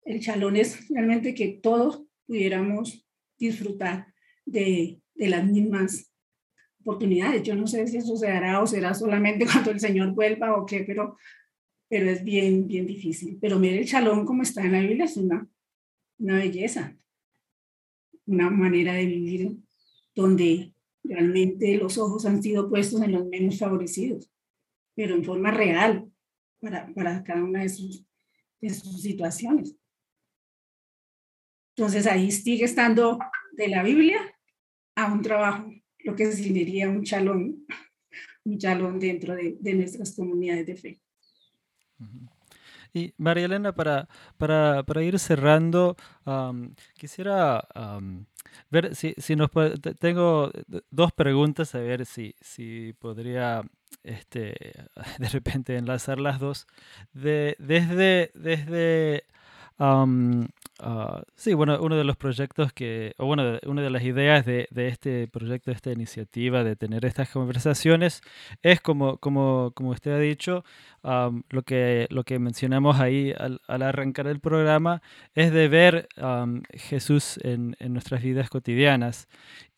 el 0.05 0.21
chalón 0.21 0.55
es 0.55 0.89
realmente 0.89 1.35
que 1.35 1.59
todos 1.61 2.03
pudiéramos 2.25 3.05
disfrutar 3.37 4.07
de, 4.45 4.99
de 5.13 5.29
las 5.29 5.45
mismas 5.45 6.11
oportunidades. 6.79 7.43
Yo 7.43 7.55
no 7.55 7.67
sé 7.67 7.85
si 7.87 7.97
eso 7.97 8.17
se 8.17 8.27
hará 8.27 8.59
o 8.61 8.65
será 8.67 8.93
solamente 8.95 9.45
cuando 9.51 9.69
el 9.69 9.79
Señor 9.79 10.13
vuelva 10.15 10.55
o 10.57 10.65
qué, 10.65 10.83
pero, 10.83 11.17
pero 11.87 12.09
es 12.09 12.23
bien, 12.23 12.67
bien 12.67 12.87
difícil. 12.87 13.37
Pero 13.39 13.59
mire 13.59 13.77
el 13.77 13.87
chalón 13.87 14.25
como 14.25 14.41
está 14.41 14.63
en 14.63 14.71
la 14.71 14.79
Biblia, 14.79 15.05
es 15.05 15.17
una, 15.17 15.47
una 16.17 16.37
belleza, 16.37 16.97
una 18.25 18.49
manera 18.49 18.93
de 18.93 19.05
vivir 19.05 19.57
donde 20.15 20.73
realmente 21.03 21.75
los 21.77 21.97
ojos 21.97 22.25
han 22.25 22.41
sido 22.41 22.69
puestos 22.69 23.01
en 23.01 23.11
los 23.11 23.25
menos 23.25 23.59
favorecidos, 23.59 24.31
pero 24.95 25.15
en 25.15 25.23
forma 25.23 25.51
real 25.51 26.09
para, 26.59 26.93
para 26.93 27.23
cada 27.23 27.43
una 27.43 27.61
de 27.61 27.69
sus, 27.69 28.05
de 28.61 28.69
sus 28.69 29.01
situaciones. 29.01 29.75
Entonces 31.75 32.05
ahí 32.05 32.31
sigue 32.31 32.65
estando 32.65 33.19
de 33.53 33.67
la 33.67 33.83
Biblia 33.83 34.19
a 34.95 35.11
un 35.11 35.21
trabajo 35.21 35.73
lo 36.03 36.15
que 36.15 36.31
sería 36.31 36.89
un 36.89 37.03
chalón, 37.03 37.65
un 38.43 38.57
chalón 38.57 38.99
dentro 38.99 39.35
de, 39.35 39.57
de 39.59 39.73
nuestras 39.73 40.15
comunidades 40.15 40.67
de 40.67 40.75
fe. 40.75 41.01
Y 42.93 43.13
María 43.17 43.45
Elena, 43.45 43.73
para, 43.73 44.07
para, 44.37 44.83
para 44.83 45.03
ir 45.03 45.17
cerrando, 45.17 45.95
quisiera 46.95 47.67
ver 48.69 48.95
si, 48.95 49.15
si 49.17 49.35
nos 49.35 49.49
tengo 49.99 50.51
dos 50.91 51.11
preguntas, 51.11 51.73
a 51.73 51.79
ver 51.79 52.05
si, 52.05 52.35
si 52.39 52.93
podría 52.99 53.63
este, 54.03 54.55
de 55.19 55.29
repente 55.29 55.75
enlazar 55.75 56.19
las 56.19 56.39
dos. 56.39 56.67
De, 57.13 57.55
desde 57.59 58.31
desde 58.35 59.25
Ah, 60.85 61.23
sí, 61.37 61.53
bueno, 61.53 61.79
uno 61.81 61.95
de 61.95 62.03
los 62.03 62.17
proyectos 62.17 62.73
que, 62.73 63.13
o 63.17 63.25
bueno, 63.25 63.57
una 63.65 63.81
de 63.81 63.89
las 63.89 64.03
ideas 64.03 64.45
de, 64.45 64.67
de, 64.69 64.89
este 64.89 65.29
proyecto, 65.29 65.71
de 65.71 65.75
esta 65.75 65.93
iniciativa, 65.93 66.65
de 66.65 66.75
tener 66.75 67.05
estas 67.05 67.29
conversaciones, 67.29 68.21
es 68.63 68.81
como, 68.81 69.17
como, 69.17 69.71
como 69.75 69.91
usted 69.91 70.11
ha 70.11 70.19
dicho, 70.19 70.65
lo, 71.01 71.61
que, 71.63 72.07
lo 72.09 72.25
que 72.25 72.37
mencionamos 72.37 72.99
ahí 72.99 73.33
al, 73.37 73.61
al, 73.67 73.81
arrancar 73.81 74.27
el 74.27 74.41
programa, 74.41 75.01
es 75.35 75.53
de 75.53 75.69
ver 75.69 76.09
Jesús 76.73 77.39
en, 77.43 77.77
en, 77.79 77.93
nuestras 77.93 78.21
vidas 78.21 78.49
cotidianas. 78.49 79.29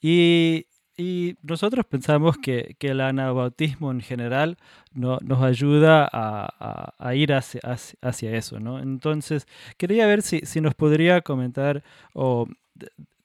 Y, 0.02 0.66
y 0.98 1.36
nosotros 1.42 1.86
pensamos 1.86 2.38
que, 2.38 2.76
que, 2.80 2.90
el 2.90 3.02
anabautismo 3.02 3.92
en 3.92 4.02
general 4.02 4.58
no, 4.94 5.18
nos 5.22 5.42
ayuda 5.44 6.08
a, 6.12 6.94
a, 6.98 7.16
ir 7.16 7.34
hacia, 7.34 7.60
hacia, 8.02 8.36
eso, 8.36 8.60
¿no? 8.60 8.80
Entonces, 8.80 9.46
quería 9.78 10.08
ver 10.08 10.22
si, 10.22 10.40
si 10.46 10.62
nos 10.62 10.74
podría 10.74 11.22
comentar 11.22 11.84
o 12.14 12.48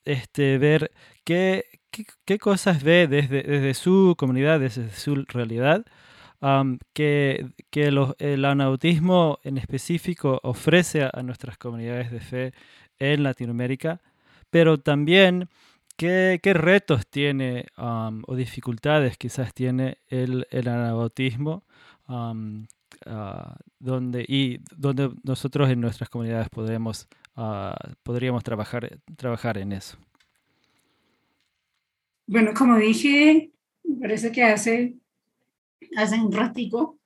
este, 0.03 0.57
ver 0.57 0.91
qué, 1.23 1.65
qué, 1.91 2.05
qué 2.25 2.39
cosas 2.39 2.83
ve 2.83 3.07
desde, 3.07 3.43
desde, 3.43 3.73
su 3.73 4.15
comunidad, 4.17 4.59
desde 4.59 4.89
su 4.89 5.23
realidad, 5.27 5.85
que, 6.93 7.45
que 7.69 7.87
el 8.17 8.45
anabautismo 8.45 9.39
en 9.43 9.57
específico 9.57 10.39
ofrece 10.43 11.03
a 11.03 11.21
nuestras 11.23 11.57
comunidades 11.57 12.11
de 12.11 12.19
fe 12.19 12.53
en 12.99 13.23
Latinoamérica, 13.23 14.01
pero 14.49 14.79
también 14.79 15.49
¿Qué, 15.95 16.39
retos 16.43 17.07
tiene 17.07 17.65
o 17.77 18.35
dificultades 18.35 19.17
quizás 19.17 19.53
tiene 19.53 19.97
el, 20.07 20.47
el 20.49 20.67
anabautismo 20.67 21.63
ah, 22.07 22.33
y 24.27 24.59
donde 24.75 25.11
nosotros 25.23 25.69
en 25.69 25.81
nuestras 25.81 26.09
comunidades 26.09 26.49
podemos, 26.49 27.07
ah, 27.35 27.75
podríamos 28.03 28.43
trabajar, 28.43 28.99
trabajar 29.17 29.57
en 29.57 29.73
eso? 29.73 29.97
Bueno, 32.27 32.51
como 32.57 32.77
dije, 32.77 33.51
parece 33.99 34.31
que 34.31 34.43
hace, 34.43 34.95
hace 35.97 36.15
un 36.15 36.31
ratico, 36.31 36.99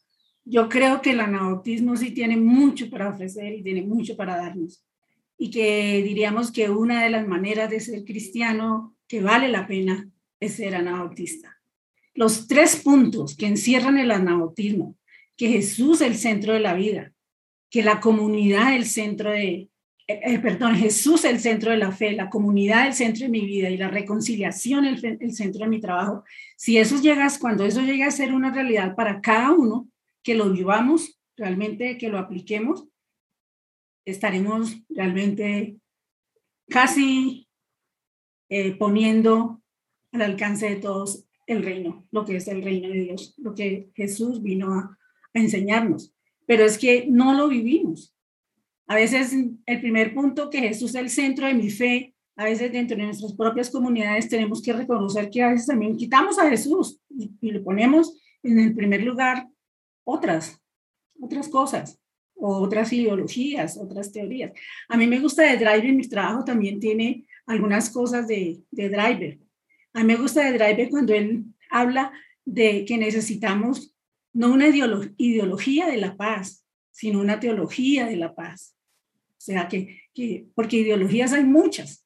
yo 0.43 0.69
creo 0.69 1.01
que 1.01 1.11
el 1.11 1.19
anabautismo 1.19 1.95
sí 1.97 2.11
tiene 2.11 2.37
mucho 2.37 2.89
para 2.89 3.09
ofrecer 3.09 3.53
y 3.53 3.63
tiene 3.63 3.81
mucho 3.81 4.15
para 4.15 4.37
darnos 4.37 4.85
y 5.37 5.51
que 5.51 6.01
diríamos 6.03 6.51
que 6.51 6.69
una 6.69 7.03
de 7.03 7.09
las 7.09 7.27
maneras 7.27 7.69
de 7.69 7.79
ser 7.79 8.03
cristiano 8.05 8.95
que 9.07 9.21
vale 9.21 9.49
la 9.49 9.67
pena 9.67 10.09
es 10.39 10.55
ser 10.55 10.75
anabautista. 10.75 11.59
Los 12.13 12.47
tres 12.47 12.77
puntos 12.77 13.35
que 13.35 13.47
encierran 13.47 13.97
el 13.97 14.11
anabautismo, 14.11 14.95
que 15.35 15.49
Jesús 15.49 16.01
es 16.01 16.07
el 16.07 16.15
centro 16.15 16.53
de 16.53 16.61
la 16.61 16.73
vida, 16.73 17.11
que 17.69 17.83
la 17.83 17.99
comunidad 17.99 18.73
es 18.73 18.79
el 18.79 18.85
centro 18.85 19.31
de, 19.31 19.69
eh, 20.07 20.19
eh, 20.23 20.39
perdón, 20.39 20.75
Jesús 20.75 21.25
es 21.25 21.31
el 21.31 21.39
centro 21.39 21.71
de 21.71 21.77
la 21.77 21.91
fe, 21.91 22.13
la 22.13 22.29
comunidad 22.29 22.87
el 22.87 22.93
centro 22.93 23.25
de 23.25 23.31
mi 23.31 23.45
vida 23.45 23.69
y 23.69 23.77
la 23.77 23.89
reconciliación 23.89 24.85
el, 24.85 25.17
el 25.19 25.33
centro 25.33 25.65
de 25.65 25.69
mi 25.69 25.81
trabajo. 25.81 26.23
Si 26.55 26.77
eso 26.77 27.01
llegas, 27.01 27.39
cuando 27.39 27.65
eso 27.65 27.81
llega 27.81 28.07
a 28.07 28.11
ser 28.11 28.33
una 28.33 28.53
realidad 28.53 28.95
para 28.95 29.19
cada 29.19 29.51
uno, 29.51 29.89
que 30.23 30.35
lo 30.35 30.51
vivamos, 30.51 31.19
realmente 31.35 31.97
que 31.97 32.09
lo 32.09 32.17
apliquemos, 32.17 32.85
estaremos 34.05 34.77
realmente 34.89 35.77
casi 36.69 37.47
eh, 38.49 38.75
poniendo 38.75 39.61
al 40.11 40.21
alcance 40.21 40.69
de 40.69 40.75
todos 40.77 41.25
el 41.47 41.63
reino, 41.63 42.07
lo 42.11 42.25
que 42.25 42.37
es 42.37 42.47
el 42.47 42.63
reino 42.63 42.89
de 42.89 43.01
Dios, 43.01 43.35
lo 43.37 43.53
que 43.53 43.89
Jesús 43.95 44.41
vino 44.41 44.73
a, 44.73 44.97
enseñarnos. 45.33 46.13
Pero 46.47 46.63
es 46.63 46.77
que 46.77 47.07
no 47.09 47.33
lo 47.33 47.49
vivimos. 47.49 48.15
A 48.87 48.95
veces 48.95 49.33
el 49.65 49.81
primer 49.81 50.13
punto 50.13 50.49
que 50.49 50.59
Jesús 50.59 50.91
es 50.91 50.95
el 50.95 51.09
centro 51.09 51.45
de 51.45 51.53
mi 51.53 51.69
fe, 51.69 52.15
a 52.37 52.45
veces 52.45 52.71
dentro 52.71 52.95
de 52.95 53.03
nuestras 53.03 53.33
propias 53.33 53.69
comunidades 53.69 54.29
tenemos 54.29 54.61
que 54.61 54.71
reconocer 54.71 55.29
que 55.29 55.43
a 55.43 55.49
veces 55.49 55.67
también 55.67 55.97
quitamos 55.97 56.39
a 56.39 56.49
Jesús 56.49 57.01
y, 57.09 57.31
y 57.41 57.51
le 57.51 57.59
ponemos 57.59 58.17
en 58.43 58.59
el 58.59 58.73
primer 58.73 59.03
lugar 59.03 59.49
otras, 60.05 60.61
otras 61.19 61.49
cosas 61.49 61.99
otras 62.35 62.91
ideologías, 62.93 63.77
otras 63.77 64.11
teorías. 64.11 64.51
A 64.89 64.97
mí 64.97 65.07
me 65.07 65.19
gusta 65.19 65.43
de 65.43 65.57
Driver, 65.57 65.93
mi 65.93 66.07
trabajo 66.07 66.43
también 66.43 66.79
tiene 66.79 67.25
algunas 67.45 67.89
cosas 67.89 68.27
de, 68.27 68.61
de 68.71 68.89
Driver. 68.89 69.39
A 69.93 69.99
mí 69.99 70.05
me 70.05 70.15
gusta 70.15 70.43
de 70.43 70.57
Driver 70.57 70.89
cuando 70.89 71.13
él 71.13 71.45
habla 71.69 72.11
de 72.43 72.85
que 72.85 72.97
necesitamos 72.97 73.95
no 74.33 74.51
una 74.51 74.67
ideología 74.67 75.87
de 75.87 75.97
la 75.97 76.17
paz, 76.17 76.65
sino 76.91 77.21
una 77.21 77.39
teología 77.39 78.05
de 78.05 78.17
la 78.17 78.35
paz. 78.35 78.75
O 79.37 79.41
sea, 79.41 79.67
que, 79.67 80.01
que, 80.13 80.47
porque 80.53 80.77
ideologías 80.77 81.31
hay 81.33 81.43
muchas. 81.43 82.05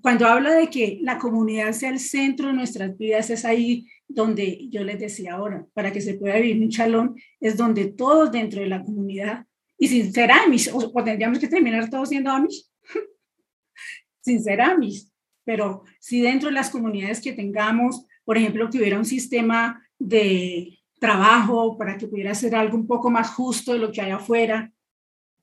Cuando 0.00 0.26
habla 0.26 0.54
de 0.54 0.70
que 0.70 0.98
la 1.02 1.18
comunidad 1.18 1.72
sea 1.72 1.90
el 1.90 1.98
centro 1.98 2.48
de 2.48 2.54
nuestras 2.54 2.96
vidas, 2.96 3.30
es 3.30 3.44
ahí 3.44 3.86
donde 4.08 4.68
yo 4.68 4.84
les 4.84 5.00
decía 5.00 5.34
ahora, 5.34 5.66
para 5.72 5.92
que 5.92 6.00
se 6.00 6.14
pueda 6.14 6.36
vivir 6.36 6.62
un 6.62 6.70
chalón, 6.70 7.16
es 7.40 7.56
donde 7.56 7.86
todos 7.86 8.30
dentro 8.30 8.60
de 8.60 8.68
la 8.68 8.82
comunidad, 8.82 9.46
y 9.78 9.88
sin 9.88 10.12
ser 10.12 10.30
Amish, 10.30 10.70
o, 10.72 11.04
tendríamos 11.04 11.38
que 11.38 11.48
terminar 11.48 11.90
todos 11.90 12.08
siendo 12.08 12.30
Amish, 12.30 12.66
sin 14.20 14.42
ser 14.42 14.60
Amish, 14.60 15.10
pero 15.44 15.82
si 15.98 16.20
dentro 16.20 16.48
de 16.48 16.54
las 16.54 16.70
comunidades 16.70 17.20
que 17.20 17.32
tengamos, 17.32 18.06
por 18.24 18.38
ejemplo, 18.38 18.70
que 18.70 18.78
hubiera 18.78 18.98
un 18.98 19.04
sistema 19.04 19.82
de 19.98 20.78
trabajo 20.98 21.76
para 21.76 21.98
que 21.98 22.06
pudiera 22.06 22.34
ser 22.34 22.54
algo 22.54 22.76
un 22.76 22.86
poco 22.86 23.10
más 23.10 23.30
justo 23.30 23.72
de 23.72 23.78
lo 23.78 23.92
que 23.92 24.00
hay 24.00 24.10
afuera, 24.10 24.72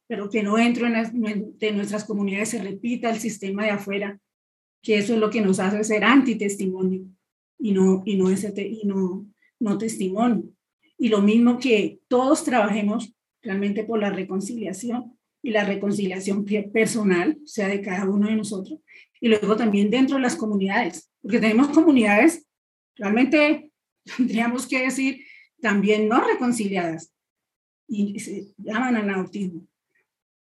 pero 0.07 0.29
que 0.29 0.43
no 0.43 0.55
dentro 0.55 0.87
de 0.89 1.71
nuestras 1.71 2.03
comunidades 2.03 2.49
se 2.49 2.61
repita 2.61 3.09
el 3.09 3.19
sistema 3.19 3.63
de 3.63 3.71
afuera, 3.71 4.19
que 4.81 4.97
eso 4.97 5.13
es 5.13 5.19
lo 5.19 5.29
que 5.29 5.41
nos 5.41 5.59
hace 5.59 5.83
ser 5.83 6.03
antitestimonio 6.03 7.05
y 7.61 7.73
no, 7.73 8.01
y 8.05 8.15
no, 8.15 8.29
ese 8.29 8.53
y 8.57 8.85
no, 8.85 9.27
no 9.59 9.77
testimonio. 9.77 10.43
Y 10.97 11.09
lo 11.09 11.21
mismo 11.21 11.59
que 11.59 11.99
todos 12.07 12.43
trabajemos 12.43 13.13
realmente 13.41 13.83
por 13.83 13.99
la 13.99 14.09
reconciliación 14.09 15.17
y 15.43 15.51
la 15.51 15.63
reconciliación 15.63 16.45
personal, 16.73 17.37
sea, 17.45 17.67
de 17.67 17.81
cada 17.81 18.09
uno 18.09 18.27
de 18.27 18.35
nosotros, 18.35 18.79
y 19.19 19.27
luego 19.27 19.55
también 19.55 19.89
dentro 19.89 20.17
de 20.17 20.23
las 20.23 20.35
comunidades, 20.35 21.11
porque 21.21 21.39
tenemos 21.39 21.69
comunidades 21.69 22.47
realmente, 22.95 23.71
tendríamos 24.17 24.67
que 24.67 24.83
decir, 24.83 25.23
también 25.61 26.07
no 26.07 26.23
reconciliadas, 26.25 27.13
y 27.87 28.19
se 28.19 28.53
llaman 28.57 28.95
anautismo. 28.95 29.67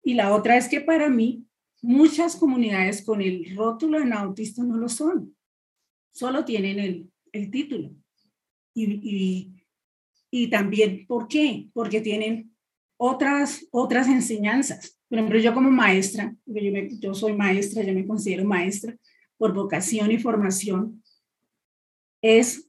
Y 0.04 0.14
la 0.14 0.34
otra 0.34 0.58
es 0.58 0.68
que 0.68 0.82
para 0.82 1.10
mí, 1.10 1.46
muchas 1.82 2.36
comunidades 2.36 3.04
con 3.04 3.22
el 3.22 3.56
rótulo 3.56 4.00
anautista 4.00 4.64
no 4.64 4.78
lo 4.78 4.90
son 4.90 5.37
solo 6.18 6.44
tienen 6.44 6.80
el, 6.80 7.12
el 7.32 7.52
título. 7.52 7.92
Y, 8.74 9.54
y, 10.32 10.48
también, 10.50 11.06
¿por 11.08 11.28
qué? 11.28 11.68
Porque 11.74 12.02
tienen 12.02 12.56
otras, 12.98 13.68
otras 13.72 14.08
enseñanzas. 14.08 15.00
Por 15.10 15.20
ejemplo, 15.20 15.40
yo 15.40 15.54
como 15.54 15.70
maestra, 15.70 16.36
yo, 16.46 16.62
yo 17.00 17.14
soy 17.14 17.34
maestra, 17.34 17.84
yo 17.84 17.94
me 17.94 18.06
considero 18.06 18.44
maestra 18.46 18.96
por 19.38 19.54
vocación 19.54 20.12
y 20.12 20.18
formación, 20.18 21.04
es 22.22 22.68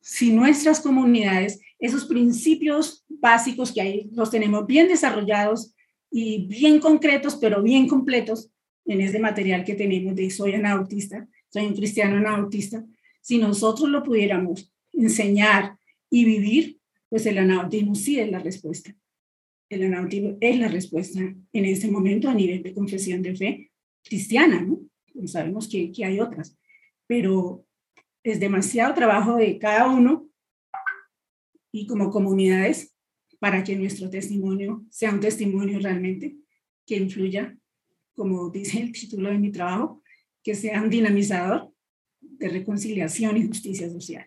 si 0.00 0.32
nuestras 0.32 0.80
comunidades, 0.80 1.60
esos 1.78 2.04
principios 2.04 3.04
básicos 3.08 3.72
que 3.72 3.80
hay, 3.80 4.10
los 4.12 4.30
tenemos 4.30 4.66
bien 4.66 4.88
desarrollados 4.88 5.74
y 6.10 6.46
bien 6.46 6.78
concretos, 6.78 7.36
pero 7.36 7.62
bien 7.62 7.88
completos 7.88 8.50
en 8.84 9.00
ese 9.00 9.18
material 9.18 9.64
que 9.64 9.74
tenemos 9.74 10.14
de 10.14 10.30
Soy 10.30 10.54
Anautista, 10.54 11.26
soy 11.50 11.66
un 11.66 11.74
cristiano 11.74 12.16
anautista, 12.16 12.84
si 13.20 13.38
nosotros 13.38 13.88
lo 13.88 14.02
pudiéramos 14.02 14.72
enseñar 14.92 15.76
y 16.08 16.24
vivir, 16.24 16.78
pues 17.08 17.26
el 17.26 17.38
anautismo 17.38 17.94
sí 17.94 18.18
es 18.18 18.30
la 18.30 18.38
respuesta. 18.38 18.94
El 19.68 19.84
anautismo 19.84 20.36
es 20.40 20.58
la 20.58 20.68
respuesta 20.68 21.20
en 21.20 21.64
este 21.64 21.90
momento 21.90 22.28
a 22.28 22.34
nivel 22.34 22.62
de 22.62 22.74
confesión 22.74 23.22
de 23.22 23.36
fe 23.36 23.70
cristiana, 24.02 24.62
¿no? 24.62 24.80
sabemos 25.26 25.68
que, 25.68 25.92
que 25.92 26.04
hay 26.04 26.18
otras, 26.18 26.56
pero 27.06 27.66
es 28.22 28.40
demasiado 28.40 28.94
trabajo 28.94 29.36
de 29.36 29.58
cada 29.58 29.90
uno 29.90 30.28
y 31.72 31.86
como 31.86 32.10
comunidades 32.10 32.94
para 33.38 33.64
que 33.64 33.76
nuestro 33.76 34.08
testimonio 34.10 34.84
sea 34.90 35.12
un 35.12 35.20
testimonio 35.20 35.78
realmente 35.78 36.36
que 36.86 36.96
influya, 36.96 37.56
como 38.14 38.50
dice 38.50 38.80
el 38.80 38.92
título 38.92 39.30
de 39.30 39.38
mi 39.38 39.50
trabajo, 39.50 40.02
que 40.42 40.54
sea 40.54 40.82
un 40.82 40.90
dinamizador 40.90 41.72
de 42.20 42.48
reconciliación 42.48 43.36
y 43.36 43.46
justicia 43.46 43.88
social. 43.90 44.26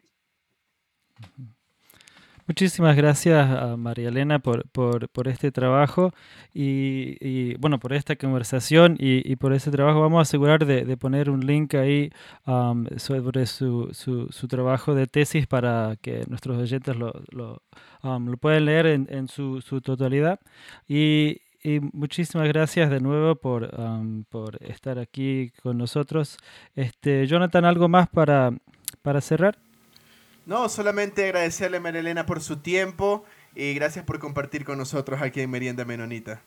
Muchísimas 2.46 2.98
gracias 2.98 3.50
a 3.50 3.78
María 3.78 4.10
Elena 4.10 4.40
por, 4.40 4.68
por, 4.70 5.08
por 5.08 5.30
este 5.30 5.50
trabajo 5.50 6.14
y, 6.54 7.56
bueno, 7.56 7.80
por 7.80 7.94
esta 7.94 8.18
conversación 8.18 8.98
y, 9.00 9.34
por 9.38 9.54
ese 9.54 9.72
trabajo. 9.72 10.02
Vamos 10.02 10.20
a 10.20 10.22
asegurar 10.24 10.66
de, 10.66 10.84
de 10.84 10.98
poner 10.98 11.30
un 11.30 11.46
link 11.46 11.74
ahí 11.76 12.12
um, 12.46 12.86
sobre 12.98 13.46
su, 13.46 13.90
su, 13.94 14.28
su, 14.30 14.48
trabajo 14.50 14.94
de 14.94 15.08
tesis 15.08 15.48
para 15.48 15.96
que 16.02 16.26
nuestros 16.28 16.58
oyentes 16.58 16.98
lo, 16.98 17.14
lo, 17.32 17.64
um, 18.04 18.28
lo 18.28 18.36
puedan 18.36 18.66
leer 18.66 18.88
en, 18.88 19.08
en 19.10 19.30
su, 19.30 19.62
su 19.62 19.80
totalidad. 19.80 20.42
Y, 20.86 21.40
y 21.64 21.80
muchísimas 21.80 22.48
gracias 22.48 22.90
de 22.90 23.00
nuevo 23.00 23.36
por, 23.36 23.72
por 24.30 24.62
estar 24.64 25.00
aquí 25.00 25.52
con 25.62 25.78
nosotros. 25.78 26.38
Este, 26.76 27.26
Jonathan, 27.26 27.66
¿algo 27.66 27.88
más 27.88 28.10
para, 28.10 28.52
para 29.02 29.22
cerrar? 29.22 29.58
No, 30.46 30.68
solamente 30.68 31.24
agradecerle 31.24 31.78
a 31.78 31.80
Marilena 31.80 32.26
por 32.26 32.42
su 32.42 32.58
tiempo 32.58 33.24
y 33.56 33.74
gracias 33.74 34.04
por 34.04 34.20
compartir 34.20 34.66
con 34.66 34.78
nosotros 34.78 35.22
aquí 35.22 35.40
en 35.40 35.50
Merienda 35.50 35.86
Menonita. 35.86 36.44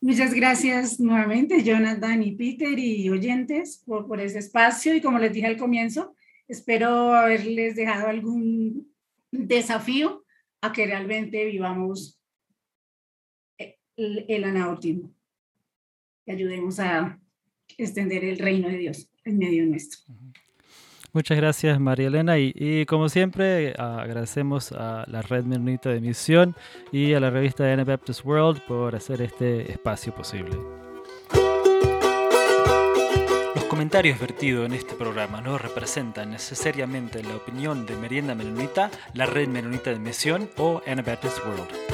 Muchas 0.00 0.32
gracias 0.32 1.00
nuevamente, 1.00 1.62
Jonathan 1.62 2.22
y 2.22 2.32
Peter 2.32 2.78
y 2.78 3.08
oyentes, 3.10 3.82
por, 3.86 4.06
por 4.06 4.20
ese 4.20 4.38
espacio. 4.38 4.94
Y 4.94 5.00
como 5.00 5.18
les 5.18 5.32
dije 5.32 5.46
al 5.46 5.58
comienzo, 5.58 6.14
espero 6.48 7.14
haberles 7.14 7.76
dejado 7.76 8.08
algún 8.08 8.90
desafío 9.30 10.24
a 10.62 10.72
que 10.72 10.86
realmente 10.86 11.44
vivamos 11.44 12.18
el, 13.96 14.44
anautismo. 14.44 15.10
Que 16.24 16.32
ayudemos 16.32 16.80
a 16.80 17.18
extender 17.76 18.24
el 18.24 18.38
reino 18.38 18.68
de 18.68 18.78
Dios 18.78 19.08
en 19.24 19.38
medio 19.38 19.66
nuestro. 19.66 20.00
Muchas 21.12 21.36
gracias, 21.36 21.78
María 21.78 22.08
Elena. 22.08 22.38
Y, 22.38 22.86
como 22.86 23.08
siempre, 23.08 23.72
agradecemos 23.78 24.72
a 24.72 25.04
la 25.06 25.22
Red 25.22 25.44
Menonita 25.44 25.90
de 25.90 26.00
Misión 26.00 26.56
y 26.90 27.12
a 27.12 27.20
la 27.20 27.30
revista 27.30 27.72
Anabaptist 27.72 28.24
World 28.24 28.60
por 28.66 28.96
hacer 28.96 29.22
este 29.22 29.70
espacio 29.70 30.12
posible. 30.12 30.56
Los 33.54 33.64
comentarios 33.66 34.18
vertidos 34.18 34.66
en 34.66 34.72
este 34.72 34.94
programa 34.94 35.40
no 35.40 35.56
representan 35.56 36.32
necesariamente 36.32 37.22
la 37.22 37.36
opinión 37.36 37.86
de 37.86 37.96
Merienda 37.96 38.34
Menonita, 38.34 38.90
la 39.14 39.26
Red 39.26 39.48
Menonita 39.48 39.90
de 39.90 40.00
Misión 40.00 40.50
o 40.56 40.82
Anabaptist 40.84 41.38
World. 41.46 41.93